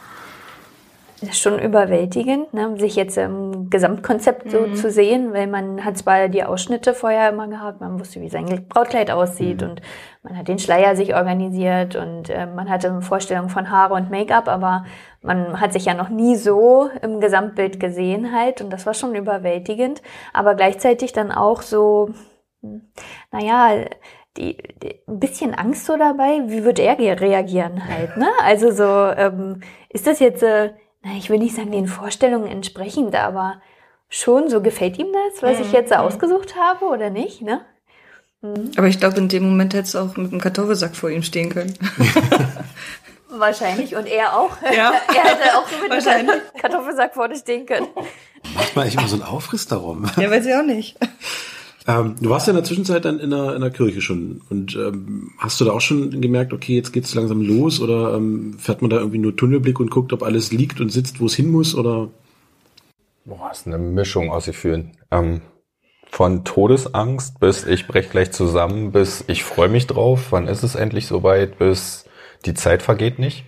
[1.20, 2.76] Das ist schon überwältigend, ne?
[2.78, 7.46] sich jetzt im Gesamtkonzept so zu sehen, weil man hat zwar die Ausschnitte vorher immer
[7.46, 9.82] gehabt, man wusste, wie sein Brautkleid aussieht und
[10.22, 14.11] man hat den Schleier sich organisiert und äh, man hatte eine Vorstellung von Haare und
[14.11, 14.85] Make-up, aber
[15.22, 19.14] man hat sich ja noch nie so im Gesamtbild gesehen halt und das war schon
[19.14, 20.02] überwältigend,
[20.35, 22.11] aber gleichzeitig dann auch so,
[22.61, 22.83] hm,
[23.33, 23.87] naja,
[24.37, 28.28] die, die, ein bisschen Angst so dabei, wie wird er reagieren halt, ne?
[28.44, 33.16] Also so, ähm, ist das jetzt, äh, na, ich will nicht sagen den Vorstellungen entsprechend,
[33.16, 33.61] aber
[34.09, 37.62] schon so gefällt ihm das, was ich jetzt so ausgesucht habe oder nicht, ne?
[38.42, 41.50] Aber ich glaube, in dem Moment hättest du auch mit einem Kartoffelsack vor ihm stehen
[41.50, 41.74] können.
[43.29, 44.57] Wahrscheinlich und er auch.
[44.62, 44.92] Ja.
[45.09, 46.37] er hätte auch so mit einem Wahrscheinlich.
[46.61, 47.87] Kartoffelsack vorne stehen können.
[48.55, 50.07] Macht man eigentlich immer so einen Aufriss darum?
[50.16, 50.96] Ja, weiß ich auch nicht.
[51.87, 54.40] Ähm, du warst ja in der Zwischenzeit dann in der, in der Kirche schon.
[54.48, 57.81] Und ähm, hast du da auch schon gemerkt, okay, jetzt geht's langsam los?
[57.81, 61.20] Oder ähm, fährt man da irgendwie nur Tunnelblick und guckt, ob alles liegt und sitzt,
[61.20, 61.74] wo es hin muss?
[61.74, 62.09] Oder
[63.24, 64.92] Boah, ist eine Mischung aus Gefühlen.
[65.11, 65.40] Ähm,
[66.10, 70.74] von Todesangst bis ich brech gleich zusammen, bis ich freue mich drauf, wann ist es
[70.74, 72.04] endlich soweit, bis
[72.44, 73.44] die Zeit vergeht nicht.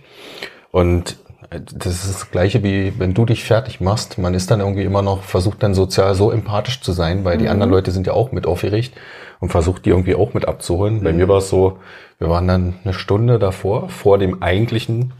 [0.71, 1.17] Und
[1.49, 4.17] äh, das ist das Gleiche wie wenn du dich fertig machst.
[4.17, 7.49] Man ist dann irgendwie immer noch, versucht dann sozial so empathisch zu sein, weil die
[7.49, 8.93] anderen Leute sind ja auch mit aufgeregt
[9.39, 11.03] und versucht die irgendwie auch mit abzuholen.
[11.03, 11.79] Bei mir war es so,
[12.17, 15.13] wir waren dann eine Stunde davor, vor dem eigentlichen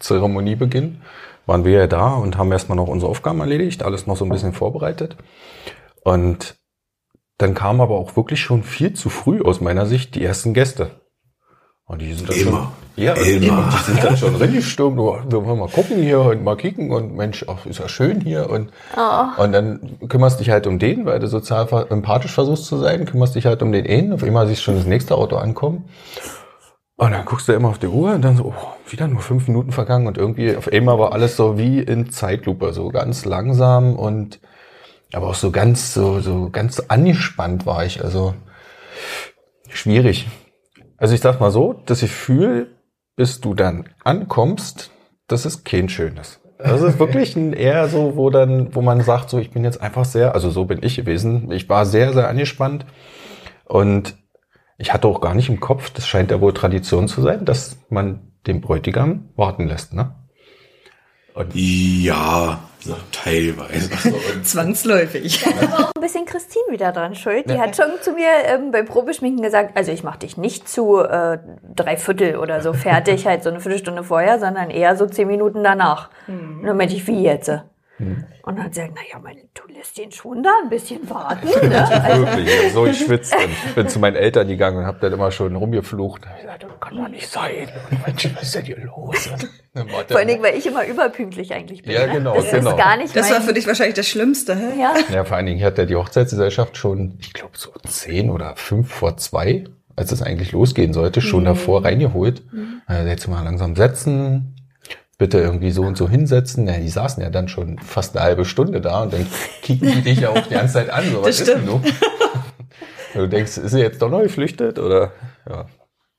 [0.00, 1.00] Zeremoniebeginn,
[1.46, 4.30] waren wir ja da und haben erstmal noch unsere Aufgaben erledigt, alles noch so ein
[4.30, 5.16] bisschen vorbereitet.
[6.02, 6.56] Und
[7.38, 10.90] dann kamen aber auch wirklich schon viel zu früh aus meiner Sicht die ersten Gäste.
[11.86, 12.50] Und die sind dann Immer.
[12.50, 12.68] schon,
[13.04, 13.58] ja, Immer.
[13.58, 14.98] und die sind dann schon reingestürmt.
[14.98, 18.22] Oh, wir wollen mal gucken hier und mal kicken und Mensch, ach, ist ja schön
[18.22, 18.70] hier und,
[19.36, 23.34] und dann kümmerst dich halt um den, weil du sozial empathisch versuchst zu sein, kümmerst
[23.34, 24.14] dich halt um den einen.
[24.14, 25.84] Auf einmal siehst du schon das nächste Auto ankommen.
[26.96, 29.48] Und dann guckst du immer auf die Uhr und dann so, oh, wieder nur fünf
[29.48, 33.96] Minuten vergangen und irgendwie auf einmal war alles so wie in Zeitlupe, so ganz langsam
[33.96, 34.40] und
[35.14, 38.34] aber auch so ganz, so, so ganz angespannt war ich, also
[39.68, 40.28] schwierig.
[40.96, 42.76] Also ich sag mal so, das Gefühl,
[43.16, 44.90] bis du dann ankommst,
[45.28, 46.40] das ist kein schönes.
[46.58, 49.80] Das ist wirklich ein eher so, wo dann, wo man sagt, so ich bin jetzt
[49.80, 51.50] einfach sehr, also so bin ich gewesen.
[51.50, 52.86] Ich war sehr, sehr angespannt
[53.64, 54.16] und
[54.78, 57.78] ich hatte auch gar nicht im Kopf, das scheint ja wohl Tradition zu sein, dass
[57.88, 60.14] man den Bräutigam warten lässt, ne?
[61.54, 62.60] Ja,
[63.10, 63.90] teilweise.
[64.42, 65.42] Zwangsläufig.
[65.42, 67.50] Da war auch ein bisschen Christine wieder dran schuld.
[67.50, 71.00] Die hat schon zu mir ähm, beim Probeschminken gesagt, also ich mache dich nicht zu
[71.00, 71.38] äh,
[71.74, 75.64] drei Viertel oder so fertig, halt so eine Viertelstunde vorher, sondern eher so zehn Minuten
[75.64, 76.10] danach.
[76.60, 77.50] Und dann meinte ich, wie jetzt?
[77.98, 81.48] Und dann hat sie gesagt, naja, meine, du lässt den schon da ein bisschen warten.
[81.64, 82.04] Ne?
[82.04, 85.00] Also, Wirklich, ich hab so geschwitzt und ich bin zu meinen Eltern gegangen und hab
[85.00, 86.22] dann immer schon rumgeflucht.
[86.36, 87.68] Ich gesagt, das kann doch nicht sein.
[88.04, 89.30] Mensch, was ist denn hier los?
[90.08, 91.92] Vor allen Dingen, weil ich immer überpünktlich eigentlich bin.
[91.92, 92.12] Ja, ne?
[92.14, 92.70] genau, Das genau.
[92.70, 94.80] ist gar nicht Das war für dich wahrscheinlich das Schlimmste, hä?
[94.80, 98.54] Ja, Ja, vor allen Dingen hat ja die Hochzeitsgesellschaft schon, ich glaube, so zehn oder
[98.56, 99.64] fünf vor zwei,
[99.96, 102.42] als es eigentlich losgehen sollte, schon davor reingeholt.
[102.86, 104.53] Also jetzt mal langsam setzen,
[105.18, 106.66] bitte irgendwie so und so hinsetzen.
[106.66, 109.26] Ja, die saßen ja dann schon fast eine halbe Stunde da und dann
[109.62, 111.04] kicken die dich ja auch die ganze Zeit an.
[111.10, 111.80] So, was Das ist denn du?
[113.14, 115.12] du denkst, ist sie jetzt doch noch geflüchtet oder?
[115.48, 115.66] Ja,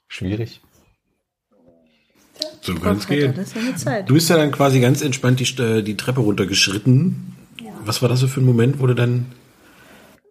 [0.08, 0.62] schwierig.
[2.62, 3.34] So kann es gehen.
[4.08, 7.36] Du bist ja dann quasi ganz entspannt die, äh, die Treppe runtergeschritten.
[7.84, 9.28] Was war das so für ein Moment, wo du dann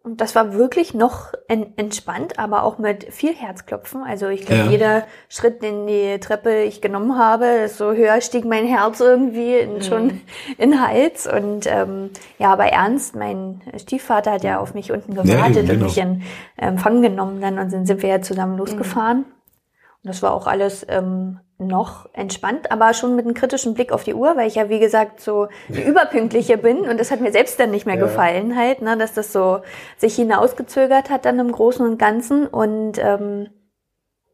[0.04, 4.02] Und das war wirklich noch en entspannt, aber auch mit viel Herzklopfen.
[4.02, 4.70] Also ich glaube, Ja.
[4.70, 9.80] jeder Schritt, den die Treppe ich genommen habe, desto höher stieg mein Herz irgendwie in,
[9.80, 10.20] schon
[10.58, 11.26] in den Hals.
[11.26, 15.68] Und ähm, ja, aber ernst, mein Stiefvater hat ja auf mich unten gewartet eben, und
[15.68, 15.84] genau.
[15.86, 16.22] mich in
[16.58, 19.24] Empfang genommen dann und dann sind wir ja zusammen losgefahren.
[19.24, 24.04] Und das war auch alles ähm, noch entspannt, aber schon mit einem kritischen Blick auf
[24.04, 26.80] die Uhr, weil ich ja, wie gesagt, so die Überpünktliche bin.
[26.80, 29.60] Und das hat mir selbst dann nicht mehr gefallen halt, ne, dass das so
[29.96, 32.46] sich hinausgezögert hat dann im Großen und Ganzen.
[32.48, 33.50] Und ähm,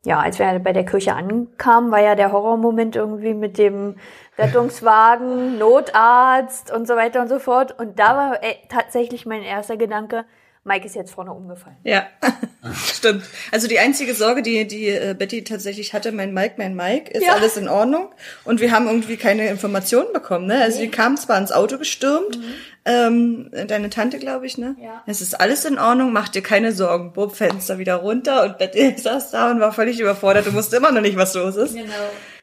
[0.05, 3.97] ja, als wir bei der Kirche ankamen, war ja der Horrormoment irgendwie mit dem
[4.39, 7.79] Rettungswagen, Notarzt und so weiter und so fort.
[7.79, 10.25] Und da war äh, tatsächlich mein erster Gedanke,
[10.65, 11.77] Mike ist jetzt vorne umgefallen.
[11.85, 12.07] Ja,
[12.75, 13.25] stimmt.
[13.51, 17.25] Also die einzige Sorge, die, die äh, Betty tatsächlich hatte, mein Mike, mein Mike, ist
[17.25, 17.33] Ja.
[17.33, 18.11] alles in Ordnung.
[18.45, 20.47] Und wir haben irgendwie keine Informationen bekommen.
[20.47, 20.61] Ne?
[20.63, 22.39] Also sie kam zwar ins Auto gestürmt,
[22.85, 24.77] ähm, deine Tante, glaube ich, ne?
[24.83, 25.03] Ja.
[25.07, 27.13] Es ist alles in Ordnung, mach dir keine Sorgen.
[27.13, 30.93] Bob, Fenster wieder runter und Betty saß da und war völlig überfordert und wusste immer
[30.93, 31.75] noch nicht, was los ist.
[31.75, 31.93] Genau.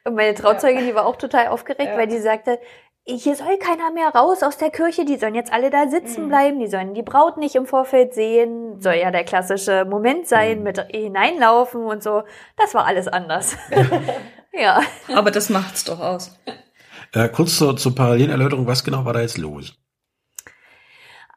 [0.05, 1.97] Und meine Trauzeugin, die war auch total aufgeregt, Ja.
[1.97, 2.59] weil die sagte,
[3.07, 6.27] hier soll keiner mehr raus aus der Kirche, die sollen jetzt alle da sitzen Mhm.
[6.29, 10.25] bleiben, die sollen die Braut nicht im Vorfeld sehen, soll ja der klassische Moment Mhm.
[10.25, 12.23] sein mit hineinlaufen und so.
[12.57, 13.55] Das war alles anders.
[14.53, 14.81] ja.
[15.15, 16.37] Aber das macht's doch aus.
[17.13, 19.73] Äh, kurz zur, zur Parallelerläuterung, was genau war da jetzt los?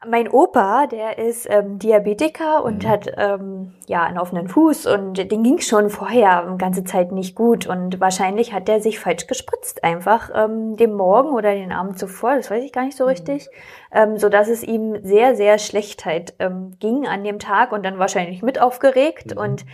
[0.06, 2.88] Mein Opa, der ist ähm, Diabetiker und Mhm.
[2.88, 7.34] hat ähm, ja einen offenen Fuß und den ging schon vorher eine ganze Zeit nicht
[7.36, 11.98] gut und wahrscheinlich hat er sich falsch gespritzt einfach ähm, dem Morgen oder den Abend
[11.98, 13.50] zuvor, das weiß ich gar nicht so richtig,
[13.92, 17.84] ähm, so dass es ihm sehr sehr schlecht halt ähm, ging an dem Tag und
[17.84, 19.66] dann wahrscheinlich mit aufgeregt und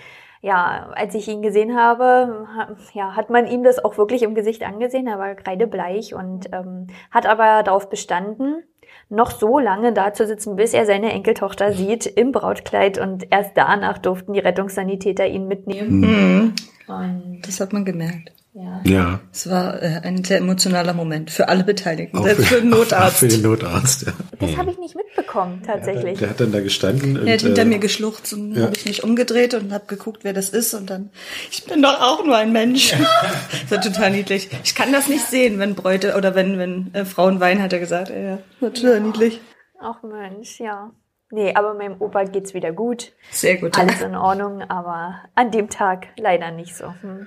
[0.43, 4.35] ja, als ich ihn gesehen habe, ha- ja, hat man ihm das auch wirklich im
[4.35, 5.07] Gesicht angesehen.
[5.09, 8.62] Er war kreidebleich und ähm, hat aber darauf bestanden,
[9.09, 13.53] noch so lange da zu sitzen, bis er seine Enkeltochter sieht im Brautkleid und erst
[13.57, 16.01] danach durften die Rettungssanitäter ihn mitnehmen.
[16.01, 16.55] Mhm.
[16.88, 18.33] Und Das hat man gemerkt.
[18.57, 18.81] Ja.
[18.85, 19.21] Ja.
[19.33, 22.79] Es war äh, ein sehr emotionaler Moment für alle Beteiligten, Auch selbst für den Auch
[22.79, 23.19] Notarzt.
[23.19, 24.12] für den Notarzt, ja.
[24.38, 26.19] Das habe ich nicht mitbekommen, tatsächlich.
[26.19, 28.64] Der hat dann da gestanden Er hat hinter äh, mir geschluchzt und ja.
[28.64, 31.11] habe ich mich umgedreht und habe geguckt, wer das ist und dann,
[31.51, 32.92] ich bin doch auch nur ein Mensch.
[33.69, 34.49] das war total niedlich.
[34.64, 37.79] Ich kann das nicht sehen, wenn Bräute oder wenn, wenn äh, Frauen weinen, hat er
[37.79, 38.09] gesagt.
[38.09, 39.40] Ja, ja, war total niedlich.
[39.79, 40.92] Ach Mensch, ja.
[41.31, 43.12] Nee, aber meinem Opa geht's wieder gut.
[43.33, 43.77] Sehr gut.
[43.79, 46.95] Alles in Ordnung, aber an dem Tag leider nicht so.
[47.03, 47.27] Hm.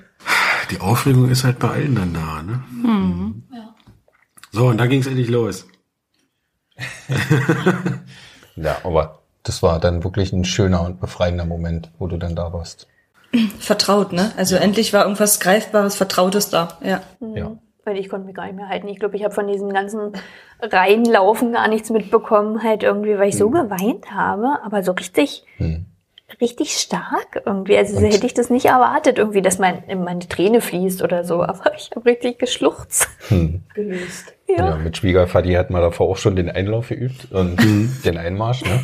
[0.72, 2.64] Die Aufregung ist halt bei allen dann da, ne?
[2.72, 3.44] Mhm.
[4.52, 5.68] So, und dann ging es endlich los.
[8.56, 12.52] Ja, aber das war dann wirklich ein schöner und befreiender Moment, wo du dann da
[12.52, 12.88] warst.
[13.60, 14.34] Vertraut, ne?
[14.36, 16.78] Also endlich war irgendwas Greifbares, Vertrautes da.
[16.84, 17.02] Ja.
[17.36, 17.52] Ja.
[17.86, 18.90] Weil ich konnte mich gar nicht mehr halten.
[18.90, 20.12] Ich glaube, ich habe von diesem ganzen
[20.62, 25.86] Reinlaufen gar nichts mitbekommen, halt irgendwie, weil ich so geweint habe, aber so richtig, Hm.
[26.42, 27.78] Richtig stark irgendwie.
[27.78, 31.24] Also so Und- hätte ich das nicht erwartet, irgendwie, dass mein, meine Träne fließt oder
[31.24, 31.44] so.
[31.44, 33.08] Aber ich habe richtig geschluchzt.
[33.30, 33.64] Hm.
[33.74, 34.34] Gelöst.
[34.48, 34.70] Ja.
[34.70, 34.76] Ja.
[34.78, 37.58] mit Schwiegervati hat man davor auch schon den Einlauf geübt und
[38.04, 38.80] den Einmarsch, ne?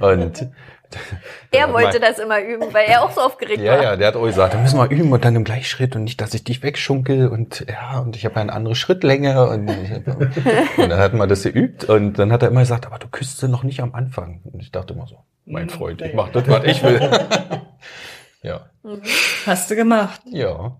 [0.00, 0.48] Und
[1.50, 3.82] Er wollte das immer üben, weil er auch so aufgeregt Ja, war.
[3.82, 6.18] ja, der hat auch gesagt, da müssen wir üben und dann im Gleichschritt und nicht,
[6.20, 9.68] dass ich dich wegschunkel und ja, und ich habe ja eine andere Schrittlänge und,
[10.78, 13.38] und dann hatten wir das geübt und dann hat er immer gesagt, aber du küsst
[13.38, 14.40] sie noch nicht am Anfang.
[14.44, 15.16] Und ich dachte immer so,
[15.48, 17.00] mein Freund, ich mach das, was ich will.
[18.42, 18.70] ja,
[19.46, 20.20] Hast du gemacht.
[20.26, 20.76] ja,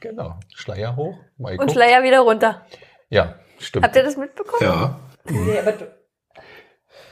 [0.00, 0.38] genau.
[0.54, 1.72] Schleier hoch, mal Und.
[1.72, 2.62] Schleier wieder runter.
[3.08, 3.84] Ja, stimmt.
[3.84, 4.62] Habt ihr das mitbekommen?
[4.62, 5.00] Ja.
[5.28, 5.86] Nee, aber du,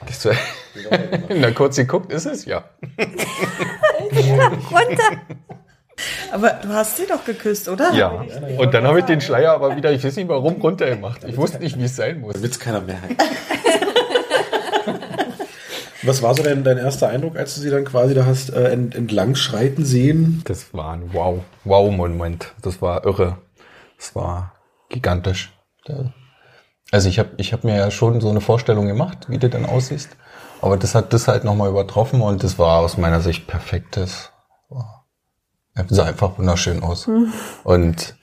[0.07, 0.35] Das war-
[1.29, 2.45] Na, kurz geguckt, ist es?
[2.45, 2.65] Ja.
[4.71, 5.23] Runter.
[6.33, 7.93] aber du hast sie doch geküsst, oder?
[7.93, 8.25] Ja.
[8.59, 11.25] Und dann habe ich den Schleier aber wieder, ich weiß nicht warum, runtergemacht.
[11.25, 12.41] Ich wusste nicht, wie es sein muss.
[12.43, 13.17] Wird's keiner merken.
[16.07, 18.71] Was war so dein, dein erster Eindruck, als du sie dann quasi da hast äh,
[18.71, 20.43] ent, entlang schreiten sehen?
[20.45, 22.55] Das war ein Wow, Wow-Moment.
[22.63, 23.39] Das war irre.
[23.99, 24.53] Das war
[24.89, 25.53] gigantisch.
[26.93, 29.67] Also ich habe ich hab mir ja schon so eine Vorstellung gemacht, wie du dann
[29.67, 30.17] aussiehst.
[30.61, 34.31] Aber das hat das halt nochmal übertroffen und das war aus meiner Sicht perfektes.
[35.75, 37.09] Er sah einfach wunderschön aus.
[37.65, 38.17] Und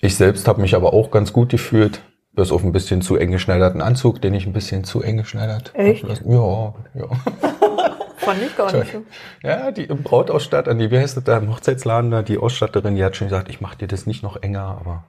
[0.00, 2.00] ich selbst habe mich aber auch ganz gut gefühlt.
[2.34, 5.72] Bis auf ein bisschen zu eng geschneiderten Anzug, den ich ein bisschen zu eng geschneidert
[5.74, 6.02] Echt?
[6.02, 6.30] lassen.
[6.30, 7.06] Ja, ja.
[8.16, 8.92] Fand ich gar nicht.
[8.92, 9.04] so.
[9.42, 13.04] Ja, die im Brautausstatter, die, wie heißt das da im Hochzeitsladen da, die Ausstatterin, die
[13.04, 15.04] hat schon gesagt, ich mache dir das nicht noch enger, aber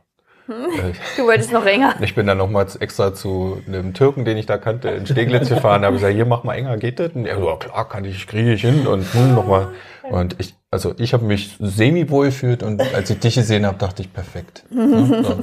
[0.47, 1.95] äh, Du wolltest noch enger.
[2.01, 5.81] ich bin dann nochmals extra zu einem Türken, den ich da kannte, in Steglitz gefahren,
[5.81, 7.11] da habe ich gesagt, hier mach mal enger, geht das?
[7.13, 9.69] Und er so, ja, klar, kann ich, kriege ich hin und hm, nochmal.
[10.03, 14.03] Und ich, also ich habe mich semi-wohl gefühlt und als ich dich gesehen habe, dachte
[14.03, 14.63] ich, perfekt.
[14.69, 15.37] Ja, ja.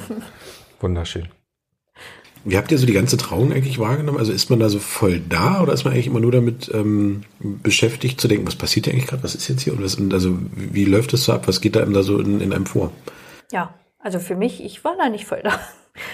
[0.80, 1.28] Wunderschön.
[2.44, 4.18] Wie habt ihr so die ganze Trauung eigentlich wahrgenommen?
[4.18, 7.22] Also ist man da so voll da oder ist man eigentlich immer nur damit ähm,
[7.40, 10.12] beschäftigt zu denken, was passiert hier eigentlich gerade, was ist jetzt hier und was und
[10.12, 12.66] also wie läuft das so ab, was geht da einem da so in, in einem
[12.66, 12.92] vor?
[13.52, 15.60] Ja, also für mich, ich war da nicht voll da.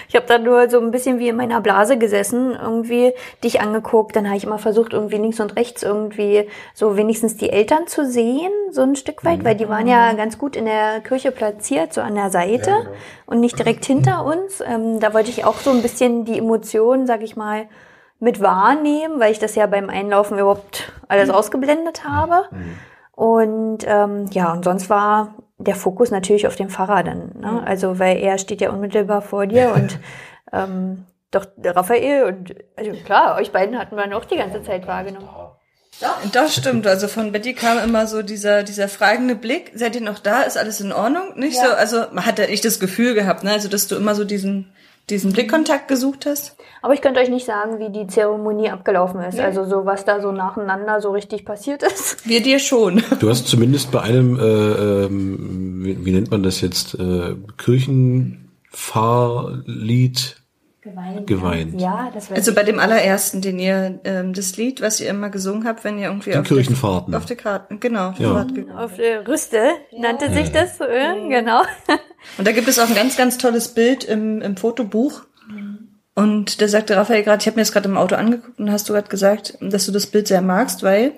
[0.09, 3.13] Ich habe da nur so ein bisschen wie in meiner Blase gesessen, irgendwie
[3.43, 4.15] dich angeguckt.
[4.15, 8.05] Dann habe ich immer versucht, irgendwie links und rechts irgendwie so wenigstens die Eltern zu
[8.05, 11.93] sehen, so ein Stück weit, weil die waren ja ganz gut in der Kirche platziert,
[11.93, 12.89] so an der Seite
[13.25, 14.61] und nicht direkt hinter uns.
[14.61, 17.67] Ähm, da wollte ich auch so ein bisschen die Emotionen, sag ich mal,
[18.19, 22.49] mit wahrnehmen, weil ich das ja beim Einlaufen überhaupt alles ausgeblendet habe.
[23.15, 27.31] Und ähm, ja, und sonst war der Fokus natürlich auf dem Pfarrer dann.
[27.39, 27.61] Ne?
[27.65, 29.99] Also, weil er steht ja unmittelbar vor dir und
[30.51, 35.29] ähm, doch Raphael und also klar, euch beiden hatten wir auch die ganze Zeit wahrgenommen.
[36.31, 36.87] Das stimmt.
[36.87, 39.71] Also von Betty kam immer so dieser, dieser fragende Blick.
[39.75, 40.43] Seid ihr noch da?
[40.43, 41.37] Ist alles in Ordnung?
[41.37, 41.65] Nicht Ja.
[41.67, 43.51] so, also man hat ja echt das Gefühl gehabt, ne?
[43.51, 44.73] Also, dass du immer so diesen,
[45.09, 46.55] diesen Blickkontakt gesucht hast.
[46.81, 49.39] Aber ich könnte euch nicht sagen, wie die Zeremonie abgelaufen ist.
[49.39, 52.25] Also so, was da so nacheinander so richtig passiert ist.
[52.27, 53.03] Wir dir schon.
[53.19, 60.35] Du hast zumindest bei einem, äh, ähm, wie, wie nennt man das jetzt, äh, Kirchenfahrlied
[60.81, 61.27] Geweint.
[61.27, 61.81] Geweint.
[61.81, 65.29] Ja, das war Also bei dem allerersten, den ihr, ähm, das Lied, was ihr immer
[65.29, 67.11] gesungen habt, wenn ihr irgendwie Die auf Kirchenfahrten.
[67.11, 68.47] Der, auf der Karte, genau, auf die Ja.
[68.77, 69.61] Auf der Rüste
[69.97, 71.63] nannte sich das, äh, genau.
[72.37, 75.23] Und da gibt es auch ein ganz, ganz tolles Bild im, im Fotobuch.
[76.19, 78.89] Und da sagte Raphael gerade, ich habe mir das gerade im Auto angeguckt und hast
[78.89, 81.13] du gerade gesagt, dass du das Bild sehr magst, weil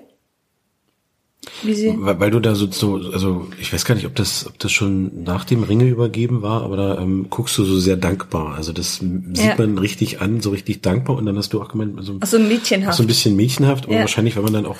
[1.64, 4.46] wie sie Weil, weil du da so, so, also ich weiß gar nicht, ob das,
[4.46, 7.96] ob das schon nach dem Ringe übergeben war, aber da ähm, guckst du so sehr
[7.96, 8.54] dankbar.
[8.54, 9.54] Also das sieht Ja.
[9.58, 11.16] man richtig an, so richtig dankbar.
[11.16, 12.96] Und dann hast du auch gemeint, so, auch so ein Mädchenhaft.
[12.96, 13.86] so ein bisschen mädchenhaft.
[13.86, 14.00] Und Ja.
[14.00, 14.76] wahrscheinlich, wenn man dann auch,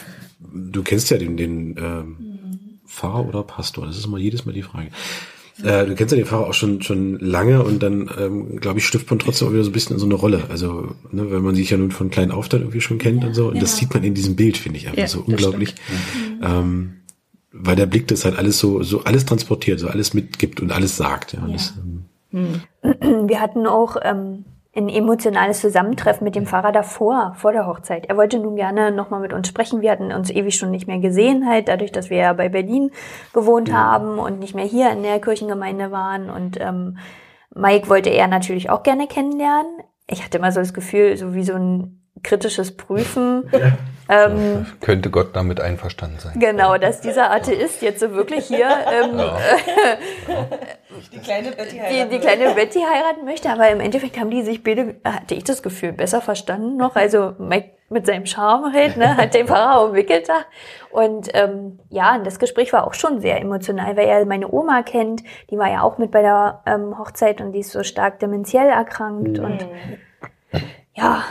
[0.52, 2.16] du kennst ja den, den ähm,
[2.86, 3.86] Pfarrer oder Pastor.
[3.86, 4.90] Das ist immer jedes Mal die Frage.
[5.62, 8.86] Äh, du kennst ja den Pfarrer auch schon schon lange und dann, ähm, glaube ich,
[8.86, 10.44] stiftet man trotzdem auch wieder so ein bisschen in so eine Rolle.
[10.48, 13.34] Also, ne, wenn man sich ja nun von klein auf dann irgendwie schon kennt und
[13.34, 13.48] so.
[13.48, 15.74] Und das sieht man in diesem Bild, finde ich einfach Ja, so unglaublich.
[16.42, 16.94] Ähm,
[17.52, 20.96] weil der Blick das halt alles so, so alles transportiert, so alles mitgibt und alles
[20.96, 21.34] sagt.
[21.34, 21.74] Ja, und das,
[22.32, 22.62] ähm,
[23.28, 24.44] Wir hatten auch ähm,
[24.74, 28.06] ein emotionales Zusammentreffen mit dem Pfarrer davor, vor der Hochzeit.
[28.06, 29.82] Er wollte nun gerne nochmal mit uns sprechen.
[29.82, 32.90] Wir hatten uns ewig schon nicht mehr gesehen, halt dadurch, dass wir ja bei Berlin
[33.34, 36.30] gewohnt haben und nicht mehr hier in der Kirchengemeinde waren.
[36.30, 36.96] Und ähm,
[37.54, 39.70] Mike wollte er natürlich auch gerne kennenlernen.
[40.06, 43.50] Ich hatte immer so das Gefühl, so wie so ein kritisches Prüfen.
[44.08, 46.38] Ähm, Könnte Gott damit einverstanden sein.
[46.38, 49.18] Genau, dass dieser Atheist jetzt so wirklich hier ähm,
[51.12, 54.62] die kleine Betty die, die kleine Betty heiraten möchte, aber im Endeffekt haben die sich
[54.62, 56.96] beide, hatte ich das Gefühl, besser verstanden noch.
[56.96, 60.40] Also Mike mit seinem Charme halt, ne, hat den Pfarrer umwickelt da.
[60.90, 64.82] Und ähm, ja, und das Gespräch war auch schon sehr emotional, weil er meine Oma
[64.82, 68.18] kennt, die war ja auch mit bei der ähm, Hochzeit und die ist so stark
[68.18, 69.68] dementiell erkrankt und
[70.94, 71.22] ja,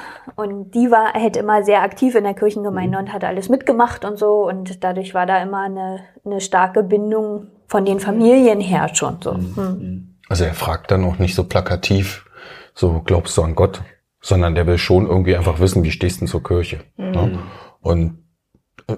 [0.42, 4.18] und die war halt immer sehr aktiv in der Kirchengemeinde und hat alles mitgemacht und
[4.18, 9.18] so und dadurch war da immer eine, eine starke Bindung von den Familien her schon
[9.22, 9.34] so.
[9.34, 10.18] Hm.
[10.28, 12.26] Also er fragt dann auch nicht so plakativ,
[12.74, 13.82] so glaubst du an Gott,
[14.22, 16.80] sondern der will schon irgendwie einfach wissen, wie stehst du denn zur Kirche.
[16.98, 17.40] Ne?
[17.82, 18.21] Und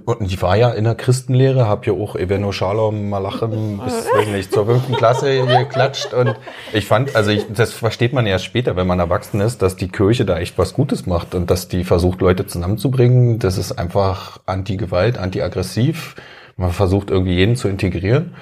[0.06, 4.54] und ich war ja in der Christenlehre, habe ja auch Eveno Shalom Malachem bis nicht,
[4.54, 6.36] zur fünften Klasse geklatscht und
[6.74, 9.90] ich fand, also ich, das versteht man erst später, wenn man erwachsen ist, dass die
[9.90, 13.40] Kirche da echt was Gutes macht und dass die versucht, Leute zusammenzubringen.
[13.40, 16.16] Das ist einfach anti-Gewalt, anti-aggressiv.
[16.56, 18.36] Man versucht irgendwie jeden zu integrieren.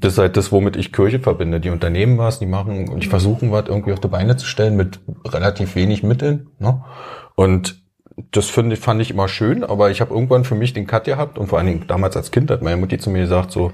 [0.00, 1.60] Das ist halt das, womit ich Kirche verbinde.
[1.60, 4.76] Die unternehmen was, die machen und die versuchen was irgendwie auf die Beine zu stellen
[4.76, 6.48] mit relativ wenig Mitteln.
[6.58, 6.82] Ne?
[7.34, 7.82] Und
[8.32, 11.04] das finde ich, fand ich immer schön, aber ich habe irgendwann für mich den Cut
[11.04, 13.72] gehabt und vor allen Dingen damals als Kind hat meine Mutti zu mir gesagt, so,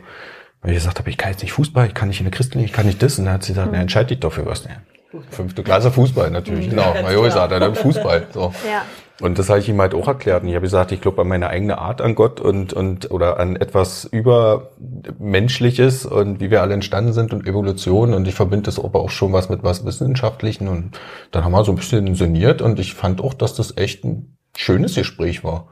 [0.60, 2.66] weil ich gesagt habe, ich kann jetzt nicht Fußball, ich kann nicht in der Christenlehre,
[2.66, 3.18] ich kann nicht das.
[3.18, 4.64] Und dann hat sie gesagt, na, entscheid dich doch für was.
[4.64, 6.94] Ja, Fünfte Klasse Fußball natürlich, genau.
[7.02, 8.26] Majo gesagt, dann Fußball.
[8.32, 8.52] So.
[8.68, 8.82] Ja.
[9.20, 10.42] Und das habe ich ihm halt auch erklärt.
[10.42, 13.38] Und ich habe gesagt, ich glaube an meine eigene Art an Gott und, und oder
[13.38, 18.12] an etwas Übermenschliches und wie wir alle entstanden sind und Evolution.
[18.12, 20.66] Und ich verbinde das aber auch schon was mit was Wissenschaftlichen.
[20.66, 20.98] Und
[21.30, 24.36] dann haben wir so ein bisschen sinniert und ich fand auch, dass das echt ein
[24.56, 25.68] schönes Gespräch war.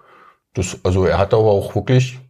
[0.55, 2.21] Das, also er hat aber auch wirklich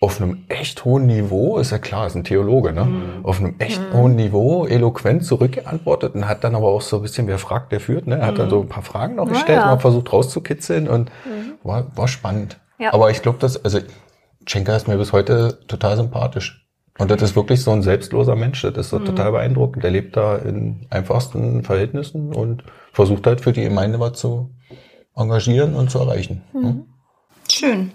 [0.00, 2.86] auf einem echt hohen Niveau, ist ja klar, ist ein Theologe, ne?
[3.24, 7.26] Auf einem echt hohen Niveau eloquent zurückgeantwortet und hat dann aber auch so ein bisschen,
[7.26, 8.18] wer fragt, der führt, ne?
[8.18, 9.66] Er hat dann so ein paar Fragen noch gestellt, ja.
[9.66, 11.10] mal versucht rauszukitzeln und
[11.64, 12.60] war, war spannend.
[12.78, 12.94] Ja.
[12.94, 13.80] Aber ich glaube, dass, also
[14.46, 16.64] Schenker ist mir bis heute total sympathisch.
[16.98, 18.62] Und das ist wirklich so ein selbstloser Mensch.
[18.62, 19.84] Das ist so total beeindruckend.
[19.84, 24.50] Der lebt da in einfachsten Verhältnissen und versucht halt für die Gemeinde was zu
[25.14, 26.42] engagieren und zu erreichen.
[26.52, 26.84] ne?
[27.48, 27.92] Schön.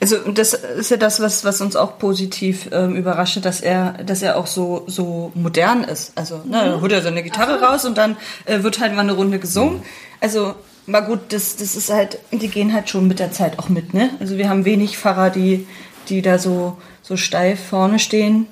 [0.00, 4.22] Also das ist ja das, was, was uns auch positiv ähm, überrascht, dass er, dass
[4.22, 6.12] er auch so, so modern ist.
[6.16, 8.16] Also, ne, dann holt er seine Gitarre raus und dann
[8.46, 9.82] äh, wird halt mal eine Runde gesungen.
[10.20, 10.54] Also,
[10.86, 13.92] mal gut, das, das ist halt, die gehen halt schon mit der Zeit auch mit,
[13.92, 14.10] ne?
[14.20, 15.66] Also wir haben wenig Pfarrer, die,
[16.08, 18.46] die da so, so steif vorne stehen.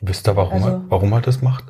[0.00, 1.64] Wisst ihr, warum, Also- er, warum er das macht?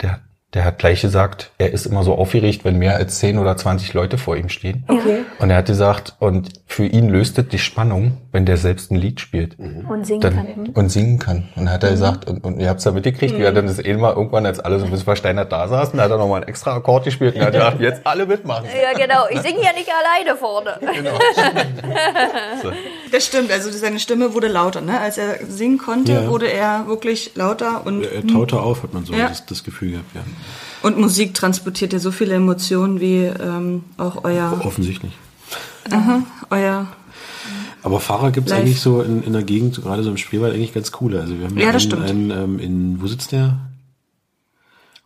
[0.00, 0.20] Der,
[0.54, 3.92] der hat gleich gesagt, er ist immer so aufgeregt, wenn mehr als 10 oder 20
[3.92, 4.84] Leute vor ihm stehen.
[4.88, 5.18] Okay.
[5.40, 8.96] Und er hat gesagt, und für ihn löst es die Spannung, wenn der selbst ein
[8.96, 9.58] Lied spielt.
[9.58, 10.66] Und singen Dann, kann.
[10.74, 11.48] Und singen kann.
[11.54, 13.66] Und dann hat er gesagt, und, und ihr habt es ja mitgekriegt, wie er dann
[13.66, 16.40] das eh mal irgendwann, als alle so ein bisschen versteinert da saßen, hat er nochmal
[16.40, 18.64] einen extra Akkord gespielt und hat gesagt, jetzt alle mitmachen.
[18.82, 19.24] Ja, genau.
[19.28, 20.78] Ich singe ja nicht alleine vorne.
[22.62, 22.72] So.
[23.12, 25.00] Das stimmt, also seine Stimme wurde lauter, ne?
[25.00, 26.28] Als er singen konnte, Ja.
[26.28, 29.28] wurde er wirklich lauter und, er taute auf, hat man so Ja.
[29.28, 30.20] das, das Gefühl gehabt, ja.
[30.82, 35.12] Und Musik transportiert ja so viele Emotionen wie ähm, auch euer, Offensichtlich.
[36.50, 36.86] euer
[37.82, 38.60] Aber Fahrer gibt's Live.
[38.60, 41.20] eigentlich so in, in der Gegend, gerade so im Spreewald, eigentlich ganz coole.
[41.20, 43.58] Also wir haben Ja, das einen, einen ähm, in, wo sitzt der?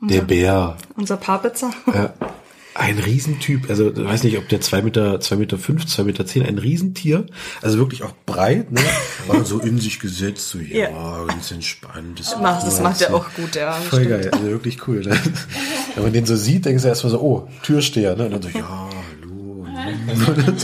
[0.01, 0.77] Der Bär.
[0.97, 1.71] unser Paarbitzer.
[1.93, 2.13] Ja.
[2.83, 6.27] Ein Riesentyp, also ich weiß nicht, ob der zwei Meter, zwei Meter fünf, zwei Meter
[6.27, 7.27] zehn, ein Riesentier,
[7.63, 8.81] also wirklich auch breit, ne?
[9.29, 11.25] Aber so in sich gesetzt, so ja, Ja.
[11.27, 12.19] ganz entspannt.
[12.19, 14.23] Das, Macht- das macht er auch gut, ja, Voll stimmt.
[14.23, 15.01] geil, also wirklich cool.
[15.01, 15.17] Ne?
[15.95, 18.25] Wenn man den so sieht, denkst du erstmal so, oh, Türsteher, ne?
[18.27, 18.89] Und dann so, ja,
[19.21, 19.67] hallo.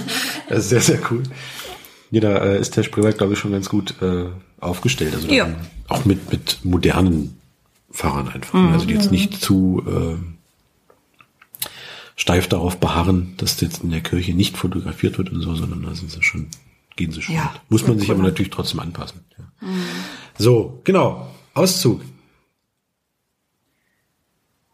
[0.49, 1.23] Das ist sehr, sehr cool.
[2.11, 4.25] Ja, da äh, ist der Spreewald, glaube ich, schon ganz gut äh,
[4.61, 5.14] aufgestellt.
[5.14, 5.49] Also Ja.
[5.89, 7.39] auch mit, mit modernen
[7.91, 8.55] Fahrern einfach.
[8.61, 8.71] ne?
[8.73, 10.38] Also die jetzt nicht zu äh,
[12.19, 15.95] steif darauf beharren, dass jetzt in der Kirche nicht fotografiert wird und so, sondern da
[15.95, 16.49] sind sie schon,
[16.97, 17.71] gehen sie schon Ja, mit.
[17.71, 18.16] Muss man ja, sich cool.
[18.16, 19.25] aber natürlich trotzdem anpassen.
[19.39, 19.69] Ja.
[20.37, 21.29] So, genau.
[21.55, 22.03] Auszug.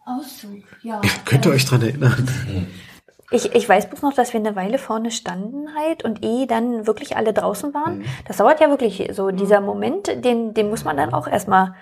[0.07, 1.03] Auszug, ja.
[1.26, 2.28] Könnt ihr euch dran erinnern?
[3.30, 6.86] Ich, ich weiß bloß noch, dass wir eine Weile vorne standen halt und eh dann
[6.86, 8.05] wirklich alle draußen waren.
[8.26, 11.74] Das dauert ja wirklich so, dieser Moment, den, den muss man dann auch erstmal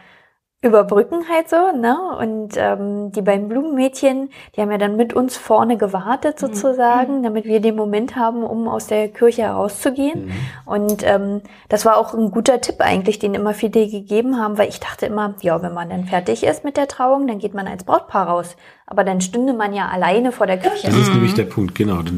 [0.63, 1.99] überbrücken halt so, ne?
[2.19, 7.47] Und ähm, die beiden Blumenmädchen, die haben ja dann mit uns vorne gewartet sozusagen, damit
[7.47, 10.33] wir den Moment haben, um aus der Kirche herauszugehen.
[10.65, 14.69] Und ähm, das war auch ein guter Tipp eigentlich, den immer viele gegeben haben, weil
[14.69, 17.67] ich dachte immer, ja, wenn man dann fertig ist mit der Trauung, dann geht man
[17.67, 18.57] als Brautpaar raus.
[18.93, 20.87] Aber dann stünde man ja alleine vor der Kirche.
[20.89, 22.03] Das ist nämlich der Punkt, genau.
[22.03, 22.13] Du-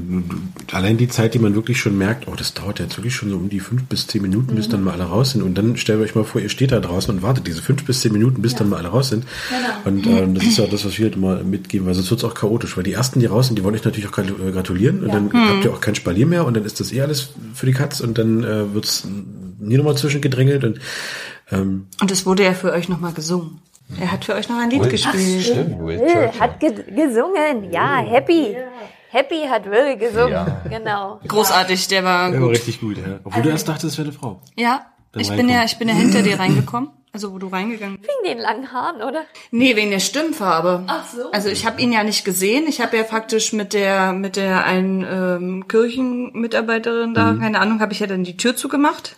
[0.73, 3.37] Allein die Zeit, die man wirklich schon merkt, oh, das dauert jetzt wirklich schon so
[3.37, 5.43] um die fünf bis zehn Minuten, bis dann mal alle raus sind.
[5.43, 8.01] Und dann stellt euch mal vor, ihr steht da draußen und wartet diese fünf bis
[8.01, 9.25] zehn Minuten, bis dann mal alle raus sind.
[9.85, 12.35] Und ähm, das ist ja das, was wir halt immer mitgeben, weil sonst wird's auch
[12.35, 12.77] chaotisch.
[12.77, 15.05] Weil die ersten, die raus sind, die wollen euch natürlich auch äh, gratulieren.
[15.05, 17.67] Und dann habt ihr auch kein Spalier mehr und dann ist das eh alles für
[17.67, 19.07] die Katz und dann äh, wird's
[19.61, 20.65] nie nochmal zwischengedrängelt.
[20.65, 20.81] Und
[21.53, 23.59] ähm, Und es wurde ja für euch nochmal gesungen.
[24.01, 25.43] Er hat für euch noch ein Lied gespielt.
[25.45, 26.41] Stimmt, Will Will Churchill.
[26.41, 28.57] hat ge gesungen, ja, Happy.
[29.11, 30.63] Happy hat Will gesungen, Ja.
[30.69, 31.21] genau.
[31.29, 32.57] Großartig, der war der war gut.
[32.57, 33.21] richtig gut, ja.
[33.25, 34.41] Obwohl du erst dachtest, es wäre eine Frau.
[34.57, 36.91] Ja, Dann ich bin ja, ich bin ja hinter dir reingekommen.
[37.13, 38.11] Also wo du reingegangen bist.
[38.11, 39.23] Wegen den langen Haaren, oder?
[39.53, 40.83] Nee, wegen der Stimmfarbe.
[40.89, 41.31] Ach so.
[41.31, 42.65] Also ich habe ihn ja nicht gesehen.
[42.67, 47.93] Ich habe ja faktisch mit der mit der einen ähm, Kirchenmitarbeiterin da, keine Ahnung, habe
[47.93, 49.17] ich ja dann die Tür zugemacht.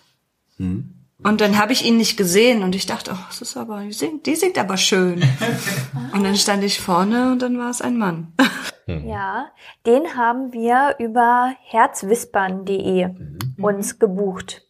[1.24, 3.92] Und dann habe ich ihn nicht gesehen und ich dachte, oh, das ist aber, die
[3.92, 5.22] singt, die singt aber schön.
[6.12, 8.32] und dann stand ich vorne und dann war es ein Mann.
[8.88, 9.48] Ja,
[9.84, 13.08] den haben wir über herzwispern.de
[13.60, 14.62] uns gebucht.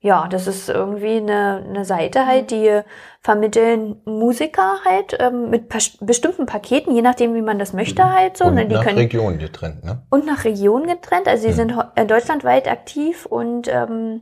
[0.00, 2.80] Ja, das ist irgendwie eine, eine Seite halt, die
[3.22, 5.70] vermitteln Musiker halt ähm, mit
[6.02, 8.44] bestimmten Paketen, je nachdem, wie man das möchte halt so.
[8.44, 8.66] Und ne?
[8.68, 10.02] Die nach können Region getrennt, ne?
[10.10, 11.26] und nach Region getrennt.
[11.26, 14.20] Also sie sind ho- äh, deutschlandweit aktiv und ähm,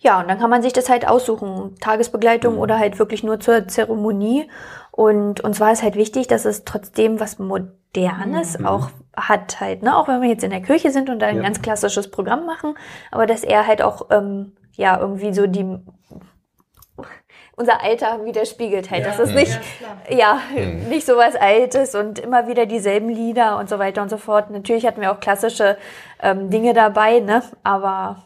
[0.00, 3.68] ja, und dann kann man sich das halt aussuchen, Tagesbegleitung oder halt wirklich nur zur
[3.68, 4.48] Zeremonie.
[4.90, 9.96] Und uns war es halt wichtig, dass es trotzdem was Modernes auch hat halt, ne?
[9.96, 11.42] Auch wenn wir jetzt in der Kirche sind und da ein Ja.
[11.42, 12.74] ganz klassisches Programm machen,
[13.10, 15.78] aber dass er halt auch ähm, ja irgendwie so die
[17.54, 19.04] unser Alter widerspiegelt halt.
[19.04, 19.58] Das ist nicht,
[20.08, 20.40] ja,
[20.88, 24.50] nicht so was Altes und immer wieder dieselben Lieder und so weiter und so fort.
[24.50, 25.76] Natürlich hatten wir auch klassische
[26.22, 27.42] ähm, Dinge dabei, ne?
[27.62, 28.24] Aber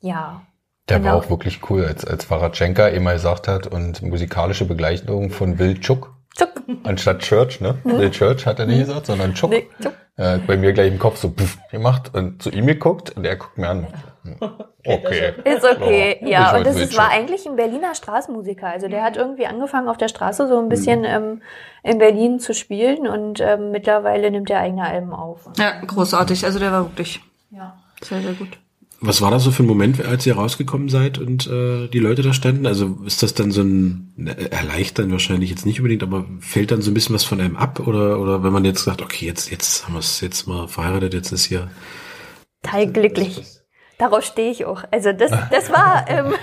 [0.00, 0.42] ja.
[0.88, 1.10] Der Genau.
[1.12, 5.78] war auch wirklich cool, als, als Faratschenka immer gesagt hat und musikalische Begleitung von Will
[5.80, 6.50] Chuk Zuck.
[6.84, 7.76] anstatt Church, ne?
[7.84, 9.30] Will Church hat er nicht gesagt, sondern.
[9.30, 9.48] Mhm.
[9.50, 9.68] Nee.
[10.16, 13.24] Er hat bei mir gleich im Kopf so pff gemacht und zu ihm geguckt und
[13.24, 13.86] er guckt mir an.
[14.84, 15.32] Okay.
[15.44, 16.56] Ist okay, Ja, ja.
[16.56, 18.66] Und das ist, war eigentlich ein Berliner Straßenmusiker.
[18.66, 21.40] Also der hat irgendwie angefangen auf der Straße so ein bisschen ähm,
[21.84, 25.48] in Berlin zu spielen und ähm, mittlerweile nimmt er eigene Alben auf.
[25.56, 26.44] Ja, großartig.
[26.44, 27.20] Also der war wirklich
[27.50, 27.76] Ja.
[28.02, 28.58] sehr, sehr gut.
[29.04, 32.22] Was war das so für ein Moment, als ihr rausgekommen seid und äh, die Leute
[32.22, 32.66] da standen?
[32.66, 36.82] Also ist das dann so ein äh, erleichtern wahrscheinlich jetzt nicht unbedingt, aber fällt dann
[36.82, 39.50] so ein bisschen was von einem ab oder oder wenn man jetzt sagt, okay, jetzt
[39.50, 41.68] jetzt haben wir es jetzt mal verheiratet, jetzt ist hier
[42.62, 43.61] Total glücklich.
[44.02, 44.82] Darauf stehe ich auch.
[44.90, 46.34] Also das, das war ähm,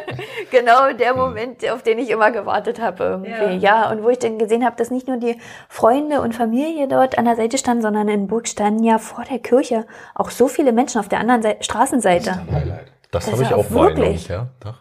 [0.50, 3.64] genau der Moment, auf den ich immer gewartet habe irgendwie.
[3.64, 3.88] Ja.
[3.92, 5.38] und wo ich dann gesehen habe, dass nicht nur die
[5.68, 9.38] Freunde und Familie dort an der Seite standen, sondern in Burg standen ja vor der
[9.38, 9.86] Kirche
[10.16, 12.40] auch so viele Menschen auf der anderen Seite, Straßenseite.
[13.12, 14.26] Das Das habe ich war auch wahrgenommen, wirklich.
[14.26, 14.48] ja.
[14.58, 14.74] Doch.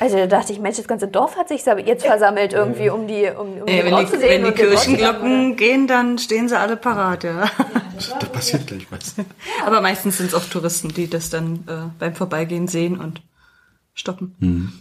[0.00, 3.28] Also da dachte ich, Mensch, das ganze Dorf hat sich jetzt versammelt irgendwie, um die,
[3.28, 4.42] um, um die Ey, wenn, die, zu sehen.
[4.42, 4.52] wenn die.
[4.52, 7.50] Kirchenglocken gehen, dann stehen sie alle parat, ja.
[8.20, 9.14] da passiert gleich was.
[9.66, 13.20] Aber meistens sind es auch Touristen, die das dann äh, beim Vorbeigehen sehen und
[13.92, 14.72] stoppen.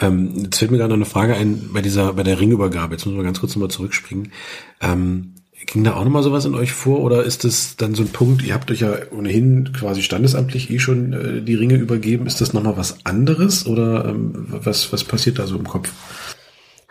[0.00, 2.94] Ähm, jetzt fällt mir gerade noch eine Frage ein bei dieser, bei der Ringübergabe.
[2.94, 4.32] Jetzt müssen wir ganz kurz nochmal zurückspringen.
[4.80, 5.31] Ähm,
[5.66, 8.42] ging da auch nochmal sowas in euch vor oder ist das dann so ein Punkt,
[8.42, 12.52] ihr habt euch ja ohnehin quasi standesamtlich eh schon äh, die Ringe übergeben, ist das
[12.52, 15.90] nochmal was anderes oder ähm, was, was passiert da so im Kopf?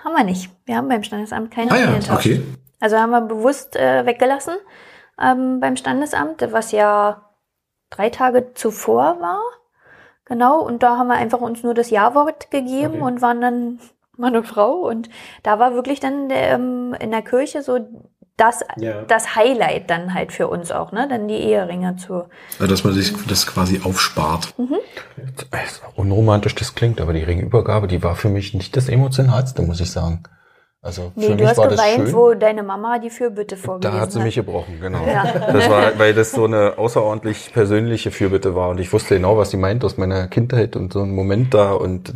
[0.04, 0.50] Haben wir nicht.
[0.66, 2.42] Wir haben beim Standesamt keine Ah ja, okay.
[2.80, 4.56] Also haben wir bewusst äh, weggelassen
[5.22, 7.30] ähm, beim Standesamt, was ja
[7.90, 9.42] drei Tage zuvor war.
[10.26, 13.02] Genau, und da haben wir einfach uns nur das Ja-Wort gegeben Okay.
[13.02, 13.80] und waren dann
[14.18, 14.88] Mann und Frau.
[14.88, 15.10] Und
[15.44, 17.80] da war wirklich dann der, ähm, in der Kirche so
[18.42, 19.04] das, Ja.
[19.08, 21.08] das Highlight dann halt für uns auch, ne?
[21.10, 22.26] Dann die Eheringe zu.
[22.60, 24.54] Also, dass man sich das quasi aufspart.
[25.52, 29.80] Also, unromantisch das klingt, aber die Ringübergabe, die war für mich nicht das emotionalste, muss
[29.80, 30.24] ich sagen.
[30.84, 32.14] Also Nee, für du mich hast war das geweint, schön.
[32.14, 34.26] wo deine Mama die Fürbitte vorgelesen Da hat sie hat.
[34.26, 35.06] mich gebrochen, genau.
[35.06, 35.26] Ja.
[35.54, 39.52] Das war, weil das so eine außerordentlich persönliche Fürbitte war und ich wusste genau, was
[39.52, 42.12] sie meint aus meiner Kindheit und so ein Moment da und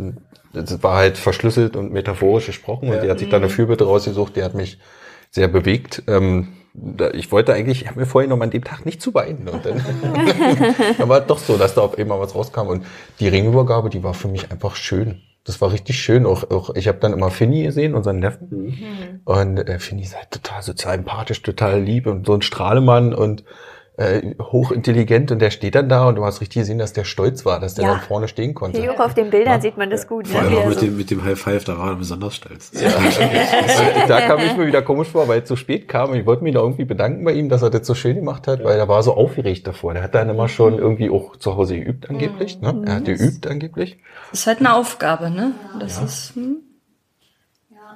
[0.54, 4.36] es war halt verschlüsselt und metaphorisch gesprochen und die hat sich da eine Fürbitte rausgesucht,
[4.36, 4.80] die hat mich
[5.36, 6.02] sehr bewegt.
[6.08, 9.14] Ähm, da- ich wollte eigentlich, ich habe mir vorhin noch an dem Tag nicht zu
[9.14, 9.84] weinen und dann
[10.98, 12.86] dann war doch so, dass da auf einmal was rauskam und
[13.20, 15.22] die Ringübergabe, die war für mich einfach schön.
[15.44, 16.26] Das war richtig schön.
[16.26, 19.20] Auch, auch ich habe dann immer Finny gesehen, unseren Neffen.
[19.26, 23.44] Und äh, Finny ist halt total sozial empathisch, total lieb und so ein Strahlemann und
[23.98, 27.46] äh, hochintelligent und der steht dann da und du hast richtig gesehen, dass der stolz
[27.46, 27.91] war, dass der Ja.
[27.93, 28.82] dann vorne stehen konnte.
[28.82, 29.62] Hier auch auf den Bildern Ja.
[29.62, 30.28] sieht man das gut.
[30.28, 30.48] Vor Ne?
[30.48, 32.72] allem Wie auch er mit dem, mit dem High Five, da war er besonders stolz.
[32.76, 32.89] Also,
[34.08, 36.14] da kam ich mir wieder komisch vor, weil es zu spät kam.
[36.14, 38.64] Ich wollte mich da irgendwie bedanken bei ihm, dass er das so schön gemacht hat,
[38.64, 39.93] weil er war so aufgeregt davor.
[39.93, 42.60] Der hat dann immer schon irgendwie auch zu Hause geübt angeblich.
[42.62, 42.84] Ne?
[42.86, 43.98] Er hat geübt angeblich.
[44.32, 45.52] Das ist halt eine Aufgabe, ne?
[45.80, 46.58] Das ist hm?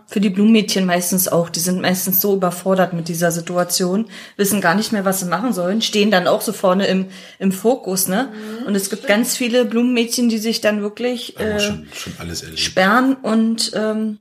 [0.10, 1.49] Für die Blumenmädchen meistens auch.
[1.49, 4.07] Die sind meistens so überfordert mit dieser Situation,
[4.38, 7.05] wissen gar nicht mehr, was sie machen sollen, stehen dann auch so vorne im,
[7.38, 8.30] im Fokus, ne?
[8.66, 13.72] Und es gibt ganz viele Blumenmädchen, die sich dann wirklich äh, schon, schon sperren und
[13.76, 14.18] ähm,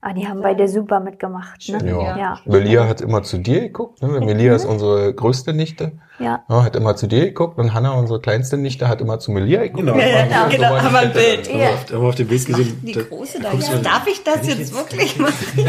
[0.00, 1.68] Ah, die haben beide super mitgemacht.
[1.68, 1.78] Ne?
[1.88, 2.16] Ja.
[2.18, 2.40] Ja.
[2.44, 4.02] Melia hat immer zu dir geguckt.
[4.02, 4.08] Ne?
[4.20, 5.92] Melia ist unsere größte Nichte.
[6.18, 6.44] Ja.
[6.48, 9.62] Ja, hat immer zu dir geguckt und Hanna, unsere kleinste Nichte, hat immer zu Melia
[9.62, 9.86] geguckt.
[9.86, 9.96] Genau.
[9.96, 11.48] ja, genau, haben wir ein Bild.
[11.48, 12.80] Haben wir auf, haben wir auf dem Bild gesehen.
[12.82, 15.68] Die da- große da, ja, darf ich das jetzt wirklich machen?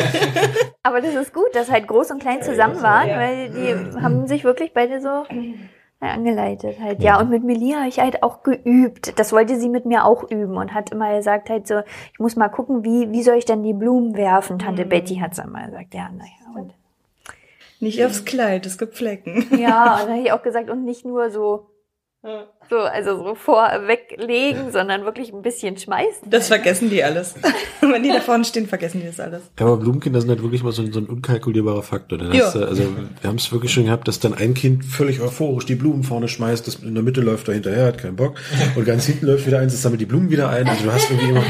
[0.84, 4.44] Aber das ist gut, dass halt groß und klein zusammen waren, weil die haben sich
[4.44, 5.26] wirklich beide so ja,
[6.00, 7.02] angeleitet halt.
[7.02, 9.18] Ja, und mit Melia habe ich halt auch geübt.
[9.20, 11.80] Das wollte sie mit mir auch üben und hat immer gesagt halt so,
[12.14, 14.60] ich muss mal gucken, wie, wie soll ich denn die Blumen werfen?
[14.60, 16.32] Tante Betty hat es immer gesagt, ja, naja.
[16.56, 16.74] Und,
[17.80, 19.48] Nicht aufs Kleid, es gibt Flecken.
[19.58, 21.68] ja, und dann habe ich auch gesagt, und nicht nur so,
[22.70, 26.30] so, also so vorweglegen, sondern wirklich ein bisschen schmeißen.
[26.30, 27.36] Das vergessen die alles.
[27.82, 29.42] Wenn die da vorne stehen, vergessen die das alles.
[29.60, 32.18] Ja, aber Blumenkinder sind halt wirklich mal so ein, so ein unkalkulierbarer Faktor.
[32.18, 32.46] Dann Ja.
[32.46, 32.84] hast du, also
[33.22, 36.28] wir haben es wirklich schon gehabt, dass dann ein Kind völlig euphorisch die Blumen vorne
[36.28, 38.36] schmeißt, das in der Mitte läuft da hinterher, hat keinen Bock.
[38.76, 40.68] Und ganz hinten läuft wieder eins, das sammelt die Blumen wieder ein.
[40.68, 41.44] Also du hast irgendwie immer,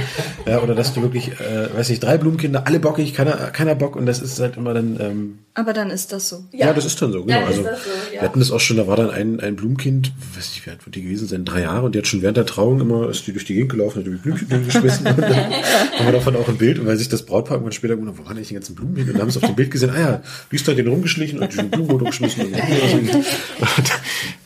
[0.45, 3.95] ja, oder dass du wirklich, äh, weiß nicht, drei Blumenkinder, alle bockig, keiner, keiner Bock
[3.95, 6.43] und das ist halt immer dann, ähm, Aber dann ist das so.
[6.51, 7.39] ja, das ist dann so, genau.
[7.39, 7.73] dann also so, ja.
[8.13, 10.85] wir hatten das auch schon, da war dann ein, ein Blumenkind, weiß nicht, wie alt
[10.85, 11.85] wird die gewesen sein, drei Jahre.
[11.85, 14.05] Und die hat schon während der Trauung immer, ist die durch die Gegend gelaufen, hat
[14.05, 16.79] die Blümchen hingeschmissen und dann haben wir davon auch ein Bild.
[16.79, 19.07] Und weil sich das Brautpaar irgendwann später gewundert, wo waren eigentlich die ganzen Blumen hin?
[19.07, 21.39] Und dann haben sie auf dem Bild gesehen, ah ja, die ist da den rumgeschlichen
[21.39, 22.53] und die Blumen wurden umgeschmissen und,
[23.13, 23.91] und,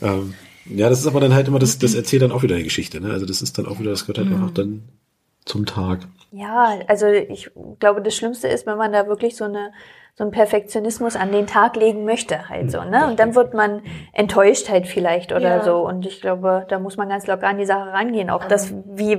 [0.01, 0.33] ähm,
[0.65, 3.01] ja, das ist aber dann halt immer, das, das erzählt dann auch wieder eine Geschichte,
[3.01, 3.11] ne?
[3.11, 4.83] Also das ist dann auch wieder, das gehört halt einfach dann
[5.45, 6.07] zum Tag.
[6.31, 9.71] Ja, also ich glaube, das Schlimmste ist, wenn man da wirklich so eine
[10.15, 13.07] so einen Perfektionismus an den Tag legen möchte halt so, ne?
[13.07, 13.81] Und dann wird man
[14.13, 15.63] enttäuscht halt vielleicht oder Ja.
[15.63, 15.77] so.
[15.87, 18.29] Und ich glaube, da muss man ganz locker an die Sache rangehen.
[18.29, 19.17] Auch das, wie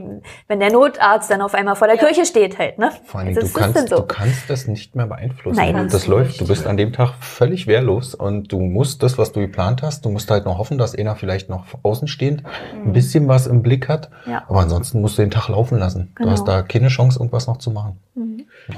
[0.48, 2.90] wenn der Notarzt dann auf einmal vor der Kirche steht halt, ne?
[3.04, 3.96] Vor allem, Also, du, kannst, so.
[3.96, 5.56] du kannst das nicht mehr beeinflussen.
[5.58, 6.28] Nein, das kannst du läuft.
[6.28, 6.40] nicht.
[6.42, 10.04] Du bist an dem Tag völlig wehrlos und du musst das, was du geplant hast,
[10.04, 12.42] du musst halt noch hoffen, dass einer vielleicht noch außenstehend
[12.84, 14.10] ein bisschen was im Blick hat.
[14.26, 14.32] Mhm.
[14.32, 14.42] Ja.
[14.48, 16.12] Aber ansonsten musst du den Tag laufen lassen.
[16.14, 16.28] Genau.
[16.28, 17.98] Du hast da keine Chance, irgendwas noch zu machen.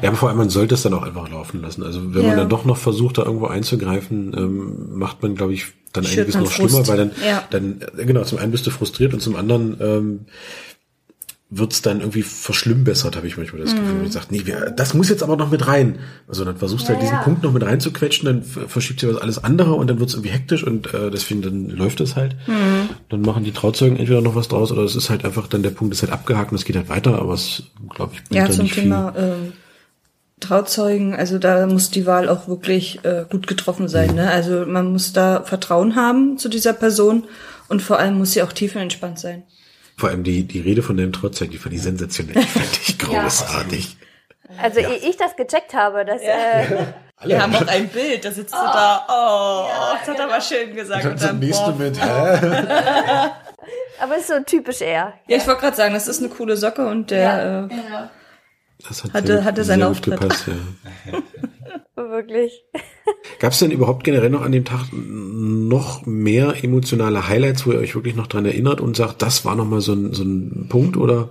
[0.01, 1.83] Ja, aber vor allem, man sollte es dann auch einfach laufen lassen.
[1.83, 2.37] Also wenn man Ja.
[2.39, 6.45] dann doch noch versucht, da irgendwo einzugreifen, ähm, macht man, glaube ich, dann einiges man
[6.45, 6.71] noch Frust.
[6.71, 7.45] schlimmer, weil dann, Ja.
[7.51, 10.21] dann, äh, genau, zum einen bist du frustriert und zum anderen ähm,
[11.51, 13.95] wird's dann irgendwie verschlimmbessert, habe ich manchmal das Gefühl.
[14.03, 16.01] Man sagt, nee, wir, das muss jetzt aber noch mit rein.
[16.27, 17.23] Also dann versuchst du halt diesen ja.
[17.23, 20.31] Punkt noch mit reinzuquetschen, dann ver- verschiebt sich was alles andere und dann wird's irgendwie
[20.31, 22.35] hektisch und äh, deswegen dann läuft es halt.
[23.09, 25.71] Dann machen die Trauzeugen entweder noch was draus oder es ist halt einfach dann der
[25.71, 27.63] Punkt ist halt abgehakt und es geht halt weiter, aber es,
[27.95, 29.53] glaube ich, bringt Ja, da zum nicht Thema ähm,
[30.41, 34.15] Trauzeugen, also da muss die Wahl auch wirklich äh, gut getroffen sein.
[34.15, 34.31] Ne?
[34.31, 37.25] Also man muss da Vertrauen haben zu dieser Person
[37.69, 39.45] und vor allem muss sie auch tiefenentspannt sein.
[39.97, 42.35] Vor allem die, die Rede von deinem Trotzdem, die fand ich sensationell.
[42.35, 43.97] Die fand ich großartig.
[44.61, 46.87] Also ehe ich das gecheckt habe, dass äh,
[47.23, 49.07] Wir haben auch ein Bild, da sitzt du da.
[49.09, 49.67] Oh,
[49.99, 51.05] das hat er aber schön gesagt.
[51.05, 51.75] Und dann, boah.
[51.79, 52.05] mit, hä?
[54.01, 55.15] aber es ist so typisch er.
[55.27, 57.75] Ja, ich wollte gerade sagen, das ist eine coole Socke und der äh,
[58.89, 60.21] Das hat Hatte- sehr, hatte sehr seinen gut Auftritt.
[60.21, 61.19] gepasst, ja.
[61.97, 62.65] Wirklich.
[63.41, 67.79] Gab es denn überhaupt generell noch an dem Tag noch mehr emotionale Highlights, wo ihr
[67.79, 70.97] euch wirklich noch dran erinnert und sagt, das war nochmal so ein, so ein Punkt
[70.97, 71.29] oder?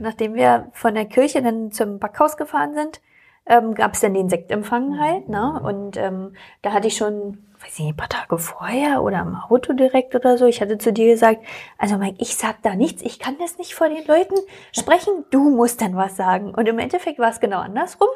[0.00, 3.00] Nachdem wir von der Kirche dann zum Backhaus gefahren sind,
[3.46, 5.60] ähm, gab es dann den Sektempfang halt, ne?
[5.62, 6.32] Und ähm,
[6.62, 10.14] da hatte ich schon weiß ich nicht, ein paar Tage vorher oder im Auto direkt
[10.14, 10.46] oder so.
[10.46, 11.40] Ich hatte zu dir gesagt,
[11.78, 14.34] also Mike, ich sag da nichts, ich kann das nicht vor den Leuten
[14.72, 16.54] sprechen, du musst dann was sagen.
[16.54, 18.08] Und im Endeffekt war es genau andersrum.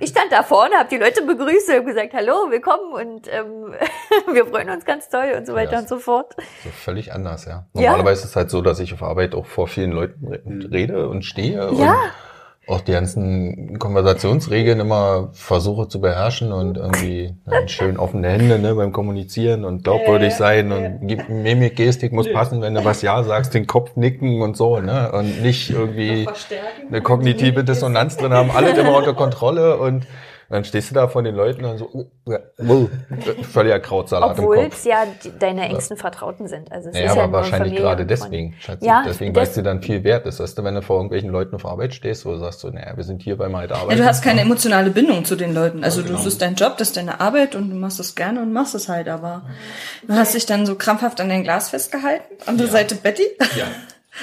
[0.00, 3.74] Ich stand da vorne, habe die Leute begrüßt und gesagt, hallo, willkommen und ähm,
[4.34, 5.78] wir freuen uns ganz toll und so weiter Ja.
[5.80, 6.34] und so fort.
[6.64, 7.66] So völlig anders, ja.
[7.74, 7.90] Ja.
[7.92, 11.08] Normalerweise ist es halt so, dass ich auf Arbeit auch vor vielen Leuten re- rede
[11.08, 11.92] und stehe Ja.
[11.92, 12.10] und
[12.68, 18.74] auch die ganzen Konversationsregeln immer versuche zu beherrschen und irgendwie dann schön offene Hände ne,
[18.74, 23.22] beim Kommunizieren und glaubwürdig sein und gib- Mimik, Gestik muss passen, wenn du was Ja
[23.24, 25.10] sagst, den Kopf nicken und so, ne?
[25.10, 26.28] Und nicht irgendwie
[26.88, 30.06] eine kognitive Dissonanz drin haben, alles immer unter Kontrolle und
[30.50, 32.88] dann stehst du da vor den Leuten und so, uh, uh,
[33.42, 36.70] völliger Krautsalat Obwohl es ja die, deine engsten Vertrauten sind.
[36.72, 38.54] Also es Ja, ist ja aber nur wahrscheinlich Familie gerade deswegen.
[38.58, 38.84] Schatzi.
[38.84, 40.26] Ja, deswegen des- weißt du dann viel wert.
[40.26, 42.96] Das heißt, wenn du vor irgendwelchen Leuten auf Arbeit stehst, wo du sagst so, naja,
[42.96, 43.98] wir sind hier, weil wir halt Ja, arbeiten.
[44.00, 45.84] du hast keine emotionale Bindung zu den Leuten.
[45.84, 46.12] Also genau.
[46.12, 48.52] du das ist dein Job, das ist deine Arbeit und du machst das gerne und
[48.52, 49.42] machst es halt, aber
[50.06, 52.24] du hast dich dann so krampfhaft an dein Glas festgehalten.
[52.46, 53.22] Andere Seite Betty.
[53.56, 53.66] Ja.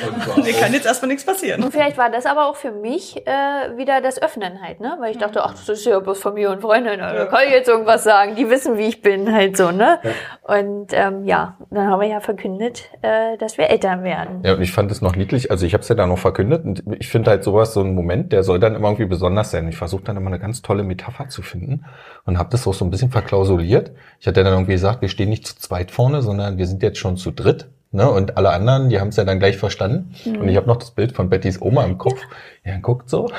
[0.06, 1.64] Und Dir kann jetzt erstmal nichts passieren.
[1.64, 4.98] Und vielleicht war das aber auch für mich äh, wieder das Öffnen halt, ne?
[5.00, 7.14] Weil ich dachte, ach, das ist ja bloß Familie und Freunde, ne?
[7.14, 10.00] da kann ich jetzt irgendwas sagen, die wissen, wie ich bin, halt so, ne?
[10.44, 14.42] Und ähm, ja, dann haben wir ja verkündet, äh, dass wir Eltern werden.
[14.44, 15.52] Ja, und ich fand es noch niedlich.
[15.52, 17.96] Also ich habe es ja dann noch verkündet und ich finde halt sowas, so ein
[17.96, 19.68] Moment, der soll dann immer irgendwie besonders sein.
[19.68, 21.86] Ich versuche dann immer eine ganz tolle Metapher zu finden
[22.26, 23.92] und habe das auch so ein bisschen verklausuliert.
[24.20, 27.00] Ich hatte dann irgendwie gesagt, wir stehen nicht zu zweit vorne, sondern wir sind jetzt
[27.00, 27.68] schon zu dritt.
[27.98, 28.08] Ne?
[28.12, 30.14] Und alle anderen, die haben es ja dann gleich verstanden.
[30.24, 32.22] Und ich habe noch das Bild von Bettys Oma im Kopf.
[32.64, 33.32] Ja, guckt so.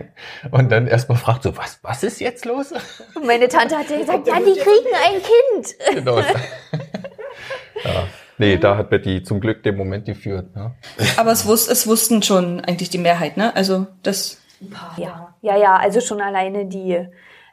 [0.50, 2.72] und dann erstmal fragt so, was, was ist jetzt los?
[3.14, 5.96] Und meine Tante hatte gesagt, ja, die kriegen ein Kind.
[6.04, 6.18] genau.
[7.84, 8.06] ja.
[8.36, 10.54] Nee, da hat Betty zum Glück den Moment geführt.
[10.54, 10.72] Ne?
[11.16, 13.56] Aber es, wus es wussten schon eigentlich die Mehrheit, ne?
[13.56, 14.42] Also das.
[14.98, 17.06] Ja, ja, ja, also schon alleine die,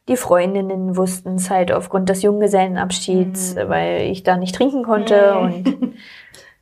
[0.10, 5.94] die Freundinnen wussten es halt aufgrund des Junggesellenabschieds, weil ich da nicht trinken konnte und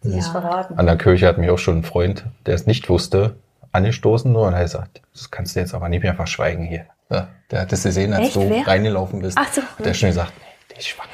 [0.02, 0.22] ja.
[0.22, 0.78] verraten.
[0.78, 3.36] An der Kirche hat mich auch schon ein Freund, der es nicht wusste,
[3.72, 6.86] angestoßen nur und er hat gesagt, das kannst du jetzt aber nicht mehr verschweigen hier.
[7.10, 8.36] Ja, der hat es gesehen, als Echt?
[8.36, 8.68] du Wer?
[8.68, 9.38] reingelaufen bist.
[9.39, 9.62] Ach so.
[9.62, 11.10] Hat er schon gesagt, nee, die ist schwanger.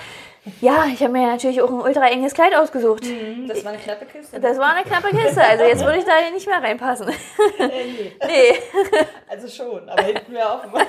[0.60, 3.04] Ja, ich habe mir natürlich auch ein ultra enges Kleid ausgesucht.
[3.48, 4.42] Das war eine knappe Kiste.
[4.42, 7.08] Das war eine knappe Kiste, also jetzt würde ich da nicht mehr reinpassen.
[7.60, 8.56] nee.
[9.30, 10.82] Also schon, aber hinten wäre auch immer.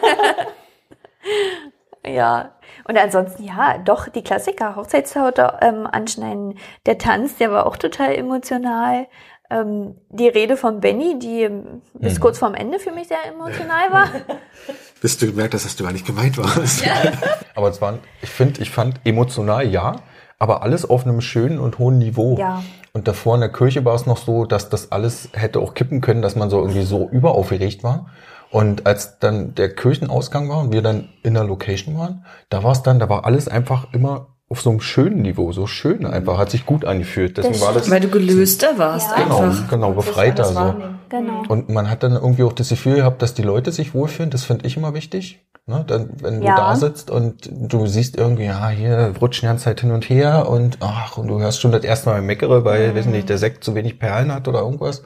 [2.07, 2.50] Ja,
[2.86, 8.14] und ansonsten, ja, doch, die Klassiker, Hochzeitshaut ähm, anschneiden, der Tanz, der war auch total
[8.14, 9.07] emotional.
[9.50, 11.48] Ähm, die Rede von Benny, die
[11.94, 14.09] bis kurz vorm Ende für mich sehr emotional war.
[15.02, 16.82] Bis du gemerkt hast, dass du gar nicht gemeint warst.
[17.55, 19.96] Aber es waren, ich finde, ich fand emotional ja,
[20.38, 22.36] aber alles auf einem schönen und hohen Niveau.
[22.38, 22.62] Ja.
[22.92, 26.00] Und davor in der Kirche war es noch so, dass das alles hätte auch kippen
[26.00, 28.07] können, dass man so irgendwie so überaufgeregt war.
[28.55, 32.70] Und als dann der Kirchenausgang war und wir dann in der Location waren, da war
[32.70, 36.38] es dann, da war alles einfach immer auf so einem schönen Niveau, so schön einfach,
[36.38, 37.36] hat sich gut angefühlt.
[37.36, 39.24] Deswegen Das war das Weil du gelöster warst Ja.
[39.24, 39.68] genau, einfach.
[39.68, 40.74] genau befreiter so.
[41.09, 41.42] Genau.
[41.48, 44.30] Und man hat dann irgendwie auch das Gefühl gehabt, dass die Leute sich wohlfühlen.
[44.30, 45.40] Das finde ich immer wichtig.
[45.66, 45.82] Ne?
[45.84, 46.55] Dann, wenn du Ja.
[46.55, 50.48] da sitzt und du siehst irgendwie, ja, hier rutschen die ganze Zeit hin und her
[50.48, 52.96] und ach, und du hörst schon das erste Mal meckere, weil, Mhm.
[52.96, 55.02] weiß nicht, der Sekt zu wenig Perlen hat oder irgendwas.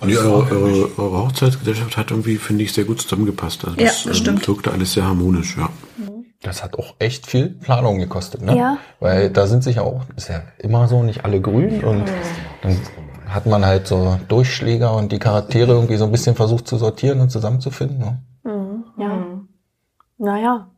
[0.00, 3.64] Und die, eure, eure, eure Hochzeitsgesellschaft hat irgendwie, finde ich, sehr gut zusammengepasst.
[3.64, 4.48] Also Ja, das ähm, stimmt.
[4.48, 5.68] wirkte alles sehr harmonisch, ja.
[6.42, 8.56] Das hat auch echt viel Planung gekostet, ne?
[8.56, 8.78] Ja.
[9.00, 12.04] Weil da sind sich ja auch, ist ja immer so, nicht alle grün und
[12.62, 12.78] dann
[13.28, 17.20] hat man halt so Durchschläger und die Charaktere irgendwie so ein bisschen versucht zu sortieren
[17.20, 17.98] und zusammenzufinden.
[17.98, 18.22] Ne?
[20.18, 20.26] Ja.
[20.26, 20.70] Naja,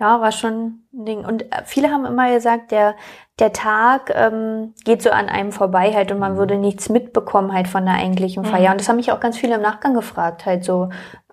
[0.00, 1.24] ja, war schon ein Ding.
[1.24, 2.96] Und äh, viele haben immer gesagt, der,
[3.38, 7.68] der Tag ähm, geht so an einem vorbei halt und man würde nichts mitbekommen halt
[7.68, 8.72] von der eigentlichen Feier.
[8.72, 10.88] Und das haben mich auch ganz viele im Nachgang gefragt, halt so,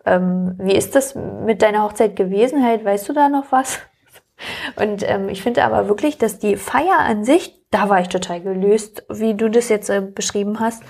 [0.05, 3.80] ähm, wie ist das mit deiner Hochzeit gewesen halt, weißt du da noch was?
[4.76, 8.41] Und ähm, ich finde aber wirklich, dass die Feier an sich, da war ich total
[8.41, 10.84] gelöst, wie du das jetzt äh, beschrieben hast.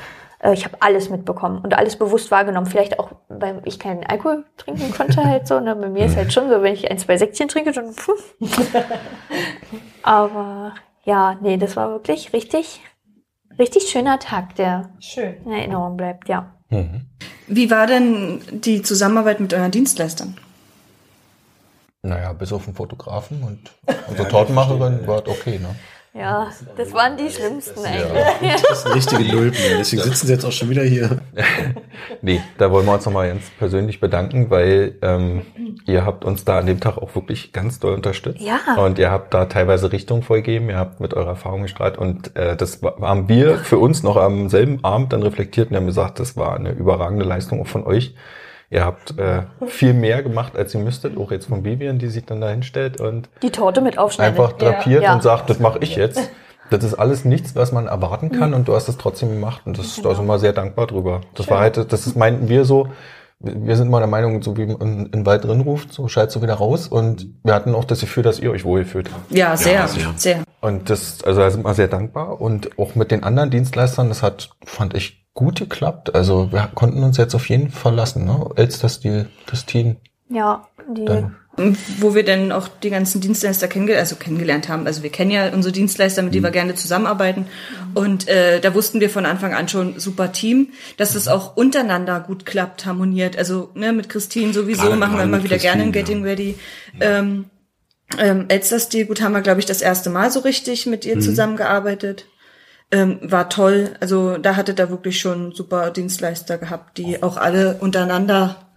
[0.44, 2.68] Äh, ich habe alles mitbekommen und alles bewusst wahrgenommen.
[2.68, 5.60] Vielleicht auch, weil ich keinen Alkohol trinken konnte halt so.
[5.60, 5.76] Ne?
[5.76, 7.96] Bei mir ist halt schon so, wenn ich ein, zwei Säckchen trinke, dann...
[10.04, 10.74] aber
[11.06, 12.82] ja, nee, das war wirklich richtig,
[13.58, 15.36] richtig schöner Tag, der Schön.
[15.46, 16.54] in Erinnerung bleibt, ja.
[16.70, 17.06] Mhm.
[17.48, 20.38] Wie war denn die Zusammenarbeit mit euren Dienstleistern?
[22.02, 23.72] Naja, bis auf den Fotografen und
[24.10, 25.76] unsere Tortenmacherin war es okay, ne?
[26.16, 28.62] Ja, das waren die schlimmsten eigentlich.
[28.70, 31.22] Das sind richtige Nulpen, deswegen sitzen sie jetzt auch schon wieder hier.
[32.22, 35.42] Nee, da wollen wir uns nochmal ganz persönlich bedanken, weil ähm,
[35.86, 38.42] ihr habt uns da an dem Tag auch wirklich ganz doll unterstützt.
[38.42, 38.60] Ja.
[38.78, 42.56] Und ihr habt da teilweise Richtung vorgegeben, ihr habt mit eurer Erfahrung gestrahlt und äh,
[42.56, 46.20] das wa- haben wir für uns noch am selben Abend dann reflektiert und haben gesagt,
[46.20, 48.16] das war eine überragende Leistung auch von euch,
[48.70, 52.26] Ihr habt äh, viel mehr gemacht, als ihr müsstet, auch jetzt von Vivian, die sich
[52.26, 54.36] dann da hinstellt und Die Torte mit aufschneiden.
[54.40, 55.14] einfach drapiert Ja.
[55.14, 56.32] und sagt, das mache ich jetzt.
[56.70, 59.78] Das ist alles nichts, was man erwarten kann und du hast es trotzdem gemacht und
[59.78, 61.22] das da sind wir sehr dankbar drüber.
[61.36, 62.88] Das war halt, das ist, meinten wir so,
[63.40, 66.32] wir sind immer der Meinung, so wie man in, den Wald drin ruft, so schallt
[66.32, 69.32] so wieder raus und wir hatten auch das Gefühl, dass ihr euch wohlgefühlt habt.
[69.36, 70.14] Ja, sehr, sehr.
[70.16, 70.44] sehr.
[70.62, 74.24] Und das, also da sind wir sehr dankbar und auch mit den anderen Dienstleistern, das
[74.24, 76.14] hat, fand ich, gut geklappt.
[76.14, 78.50] Also wir konnten uns jetzt auf jeden Fall lassen, ne?
[78.56, 79.98] Elster Stil, das Team.
[80.30, 81.36] Ja, die, Dann,
[82.00, 84.88] Wo wir dann auch die ganzen Dienstleister kennenge also kennengelernt haben.
[84.88, 87.46] Also wir kennen ja unsere Dienstleister, mit denen wir gerne zusammenarbeiten.
[87.94, 92.20] Und äh, da wussten wir von Anfang an schon super Team, dass es auch untereinander
[92.22, 93.38] gut klappt, harmoniert.
[93.38, 96.56] Also ne, mit Christine sowieso Gerade- machen wir immer wieder gerne ein Christine, Getting Ready.
[97.00, 97.46] Ähm,
[98.18, 101.20] ähm, Elster Stil, gut, haben wir, glaube ich, das erste Mal so richtig mit ihr
[101.20, 102.26] zusammengearbeitet.
[102.94, 103.96] Ähm, war toll.
[104.02, 108.68] Also da hatte da wirklich schon super Dienstleister gehabt, die auch alle untereinander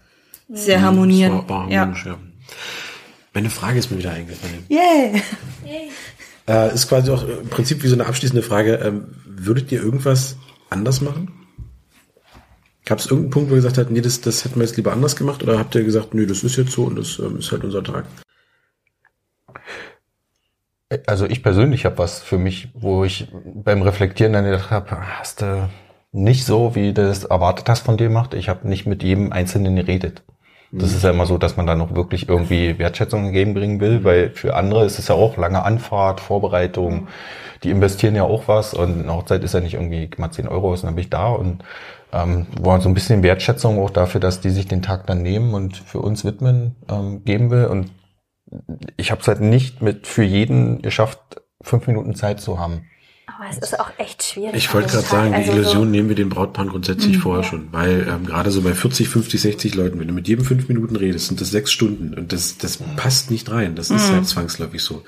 [0.49, 1.41] sehr harmonieren.
[1.41, 1.81] Das war, war ja.
[1.81, 2.19] harmonisch, ja.
[3.35, 4.65] Meine Frage ist mir wieder eingefallen.
[4.71, 5.21] Yeah.
[6.49, 8.77] Äh, ist quasi auch im Prinzip wie so eine abschließende Frage.
[8.77, 10.37] Ähm, würdet ihr irgendwas
[10.71, 11.33] anders machen?
[12.87, 14.93] Gab es irgendeinen Punkt, wo ihr gesagt habt, nee, das, das hätten wir jetzt lieber
[14.93, 15.43] anders gemacht?
[15.43, 17.85] Oder habt ihr gesagt, nee, das ist jetzt so und das ähm, ist halt unser
[17.85, 18.07] Tag?
[21.07, 25.43] Also ich persönlich habe was für mich, wo ich beim Reflektieren dann gedacht habe, hast
[25.43, 25.69] du
[26.13, 28.35] nicht so, wie du das erwartet hast von dir gemacht.
[28.35, 30.23] Ich habe nicht mit jedem Einzelnen geredet.
[30.73, 34.31] Das ist ja immer so, dass man dann auch wirklich irgendwie Wertschätzung entgegenbringen will, weil
[34.31, 37.09] für andere ist es ja auch lange Anfahrt, Vorbereitung.
[37.63, 40.73] Die investieren ja auch was und eine Hochzeit ist ja nicht irgendwie mal 10 Euro
[40.73, 41.65] aus und dann bin ich da und
[42.13, 45.55] ähm, wollen so ein bisschen Wertschätzung auch dafür, dass die sich den Tag dann nehmen
[45.55, 47.91] und für uns widmen, ähm, geben will und
[48.97, 52.87] ich habe es halt nicht mit für jeden geschafft, fünf Minuten Zeit zu haben.
[53.39, 54.55] Aber es ist auch echt schwierig.
[54.55, 58.07] Ich wollte gerade sagen, die Also Illusion nehmen wir den Brautpaaren grundsätzlich vorher schon, weil
[58.09, 61.29] ähm, gerade so bei 40, 50, 60 Leuten, wenn du mit jedem fünf Minuten redest,
[61.29, 63.75] sind das sechs Stunden und das, das passt nicht rein.
[63.75, 65.03] Das ist ja zwangsläufig so.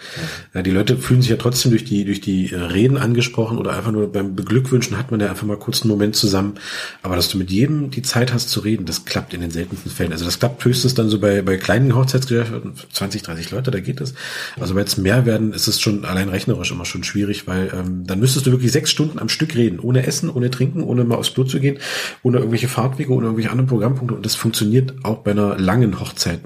[0.54, 3.76] Ja, die Leute fühlen sich ja trotzdem durch die, durch die äh, Reden angesprochen oder
[3.76, 6.54] einfach nur beim Beglückwünschen hat man ja einfach mal kurz einen Moment zusammen.
[7.02, 9.90] Aber dass du mit jedem die Zeit hast zu reden, das klappt in den seltensten
[9.90, 10.12] Fällen.
[10.12, 14.00] Also das klappt höchstens dann so bei, bei kleinen Hochzeitsgesellschaften, 20, 30 Leute, da geht
[14.00, 14.14] das.
[14.58, 18.06] Also bei jetzt mehr werden, ist es schon allein rechnerisch immer schon schwierig, weil ähm,
[18.06, 21.16] dann müsstest du wirklich sechs Stunden am Stück reden, ohne Essen, ohne Trinken, ohne mal
[21.16, 21.78] aufs Klo zu gehen,
[22.22, 24.14] ohne irgendwelche Fahrtwege, ohne irgendwelche anderen Programmpunkte.
[24.14, 26.40] Und das funktioniert auch bei einer langen Hochzeit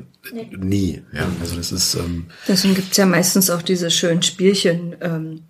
[0.56, 1.02] nie.
[1.12, 5.40] Ja, also das ist ähm, Deswegen gibt's ja meistens auch diese schönen Spielchen, ähm,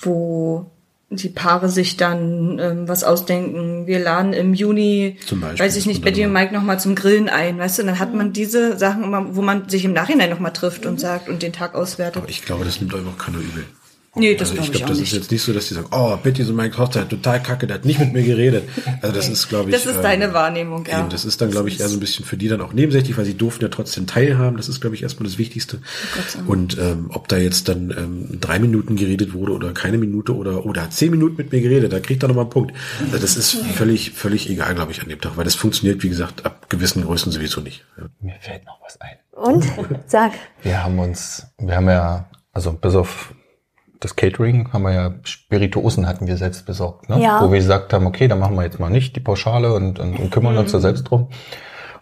[0.00, 0.70] wo
[1.10, 3.86] die Paare sich dann ähm, was ausdenken.
[3.86, 6.32] Wir laden im Juni, Zum Beispiel, weiß ich nicht, Betty und.
[6.32, 7.82] Mike nochmal zum Grillen ein, weißt du?
[7.82, 10.98] Und dann hat man diese Sachen, immer, wo man sich im Nachhinein nochmal trifft und
[10.98, 12.16] sagt und den Tag auswertet.
[12.22, 13.64] aber ich glaube, das nimmt einfach keiner übel.
[14.14, 15.12] Nee, das also glaube ich ich, glaube, auch das nicht.
[15.12, 17.76] ist jetzt nicht so, dass die sagen, oh, Betty so meine Hochzeit, total kacke, der
[17.76, 18.68] hat nicht mit mir geredet.
[19.00, 19.74] Also das ist, glaube ich.
[19.74, 21.00] das ist ähm, deine Wahrnehmung, ja.
[21.00, 23.16] Eben, das ist dann, glaube ich, eher so ein bisschen für die dann auch nebensächlich,
[23.16, 24.58] weil sie durften ja trotzdem teilhaben.
[24.58, 25.80] Das ist, glaube ich, erstmal das Wichtigste.
[26.46, 30.66] Und ähm, ob da jetzt dann ähm, drei Minuten geredet wurde oder keine Minute oder
[30.66, 32.74] oder zehn Minuten mit mir geredet, da kriegt er nochmal einen Punkt.
[33.06, 36.10] Also das ist völlig, völlig egal, glaube ich, an dem Tag, weil das funktioniert, wie
[36.10, 37.86] gesagt, ab gewissen Größen sowieso nicht.
[37.96, 38.04] Ja.
[38.20, 39.16] Mir fällt noch was ein.
[39.32, 39.64] Und?
[40.06, 40.32] Sag.
[40.62, 43.32] Wir haben uns, wir haben ja, also bis auf
[44.02, 47.20] das Catering haben wir ja Spirituosen hatten wir selbst besorgt, ne?
[47.20, 47.40] Ja.
[47.42, 50.18] wo wir gesagt haben, okay, dann machen wir jetzt mal nicht die Pauschale und, und,
[50.18, 51.28] und kümmern uns da selbst drum.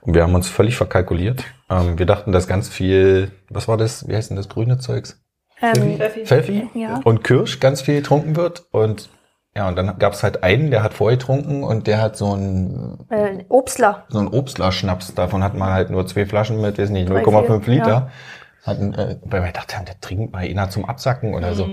[0.00, 1.44] Und wir haben uns völlig verkalkuliert.
[1.68, 5.22] Ähm, wir dachten, dass ganz viel, was war das, wie heißt denn das grüne Zeugs?
[5.60, 7.00] Ähm, Pfeffi Ja.
[7.04, 9.10] und Kirsch ganz viel getrunken wird und
[9.54, 12.34] ja, und dann gab es halt einen, der hat vorher getrunken und der hat so
[12.36, 14.04] ein äh, Obstler.
[14.08, 15.14] so ein Obstler-Schnaps.
[15.16, 17.88] Davon hat man halt nur zwei Flaschen mit, weiß nicht, Drei, 0,5 vier, Liter.
[17.88, 18.10] ja.
[18.62, 21.68] Hatten, äh, weil wir dachten, der trinkt mal einer zum Absacken oder so.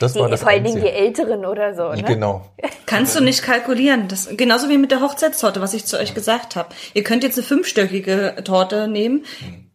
[0.00, 0.88] Das Die, war das vor allen Dingen die.
[0.88, 1.90] Älteren oder so.
[1.90, 2.02] Ne?
[2.02, 2.46] Genau.
[2.86, 4.08] Kannst du nicht kalkulieren.
[4.08, 6.70] Das, genauso wie mit der Hochzeitstorte, was ich zu euch gesagt habe.
[6.94, 9.24] Ihr könnt jetzt eine fünfstöckige Torte nehmen.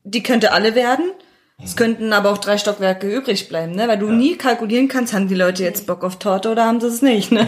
[0.04, 1.12] Die könnte alle werden.
[1.64, 3.88] Es könnten aber auch drei Stockwerke übrig bleiben, ne?
[3.88, 6.86] Weil du nie kalkulieren kannst, haben die Leute jetzt Bock auf Torte oder haben sie
[6.88, 7.48] es nicht, ne?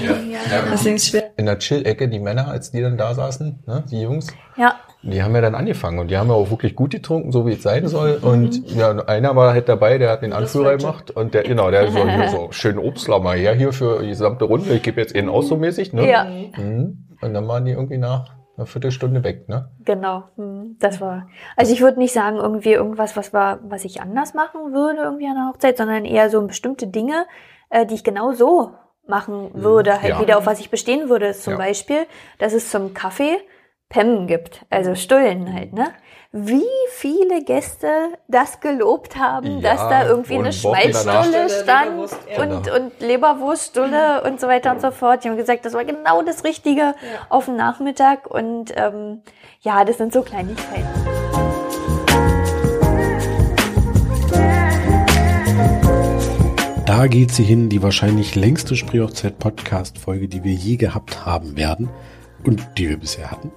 [0.71, 1.31] Deswegen ist es schwer.
[1.37, 4.79] In der Chill-Ecke, die Männer, als die dann da saßen, ne, die Jungs, Ja.
[5.01, 7.53] Die haben ja dann angefangen und die haben ja auch wirklich gut getrunken, so wie
[7.53, 8.17] es sein soll.
[8.19, 8.23] Mhm.
[8.27, 11.89] Und ja, einer war halt dabei, der hat den Anführer gemacht und der, genau, der
[11.91, 14.73] so, hier so schön Obstler mal her hier für die gesamte Runde.
[14.73, 16.09] Ich gebe jetzt einen aus so mäßig, ne?
[16.09, 17.05] Ja, Mhm.
[17.21, 19.69] Und dann waren die irgendwie nach einer Viertelstunde weg, ne?
[19.85, 20.23] genau.
[20.35, 21.27] Hm, Das war.
[21.57, 25.27] Also ich würde nicht sagen, irgendwie irgendwas, was war, was ich anders machen würde, irgendwie
[25.27, 27.25] an der Hochzeit, sondern eher so bestimmte Dinge,
[27.69, 28.71] äh, die ich genau so
[29.07, 30.21] machen würde, halt Ja.
[30.21, 31.27] wieder auf was ich bestehen würde.
[31.27, 31.59] Ist zum Ja.
[31.59, 31.99] Beispiel,
[32.37, 33.37] dass es zum Kaffee
[33.89, 35.87] Pemmen gibt, also Stullen halt, ne?
[36.31, 36.61] Wie
[36.91, 37.87] viele Gäste
[38.27, 42.43] das gelobt haben, Ja, dass da irgendwie eine Schmalzstulle stand Leberwurst, ja.
[42.43, 42.75] und, Genau.
[42.75, 45.23] und Leberwurststulle und so weiter und so fort.
[45.23, 46.93] Die haben gesagt, das war genau das Richtige
[47.29, 49.23] auf den Nachmittag und ähm,
[49.61, 50.85] ja, das sind so Kleinigkeiten.
[56.85, 61.89] Da geht sie hin, die wahrscheinlich längste Spreehochzeit-Podcast-Folge, die wir je gehabt haben werden
[62.43, 63.51] und die wir bisher hatten.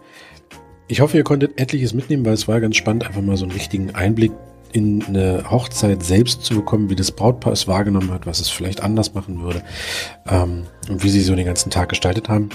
[0.89, 3.53] Ich hoffe, ihr konntet etliches mitnehmen, weil es war ganz spannend, einfach mal so einen
[3.53, 4.33] richtigen Einblick
[4.73, 8.83] in eine Hochzeit selbst zu bekommen, wie das Brautpaar es wahrgenommen hat, was es vielleicht
[8.83, 9.63] anders machen würde
[10.29, 12.49] ähm, und wie sie so den ganzen Tag gestaltet haben.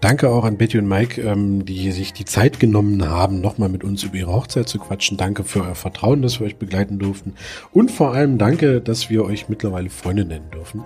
[0.00, 3.84] Danke auch an Betty und Mike, ähm, die sich die Zeit genommen haben, nochmal mit
[3.84, 5.16] uns über ihre Hochzeit zu quatschen.
[5.16, 7.34] Danke für euer Vertrauen, dass wir euch begleiten durften.
[7.72, 10.84] Und vor allem danke, dass wir euch mittlerweile Freunde nennen dürfen.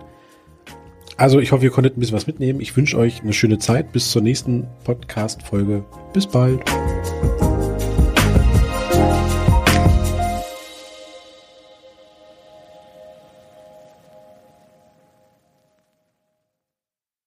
[1.18, 2.60] Also ich hoffe, ihr konntet ein bisschen was mitnehmen.
[2.60, 3.92] Ich wünsche euch eine schöne Zeit.
[3.92, 5.84] Bis zur nächsten Podcast-Folge.
[6.14, 6.62] Bis bald.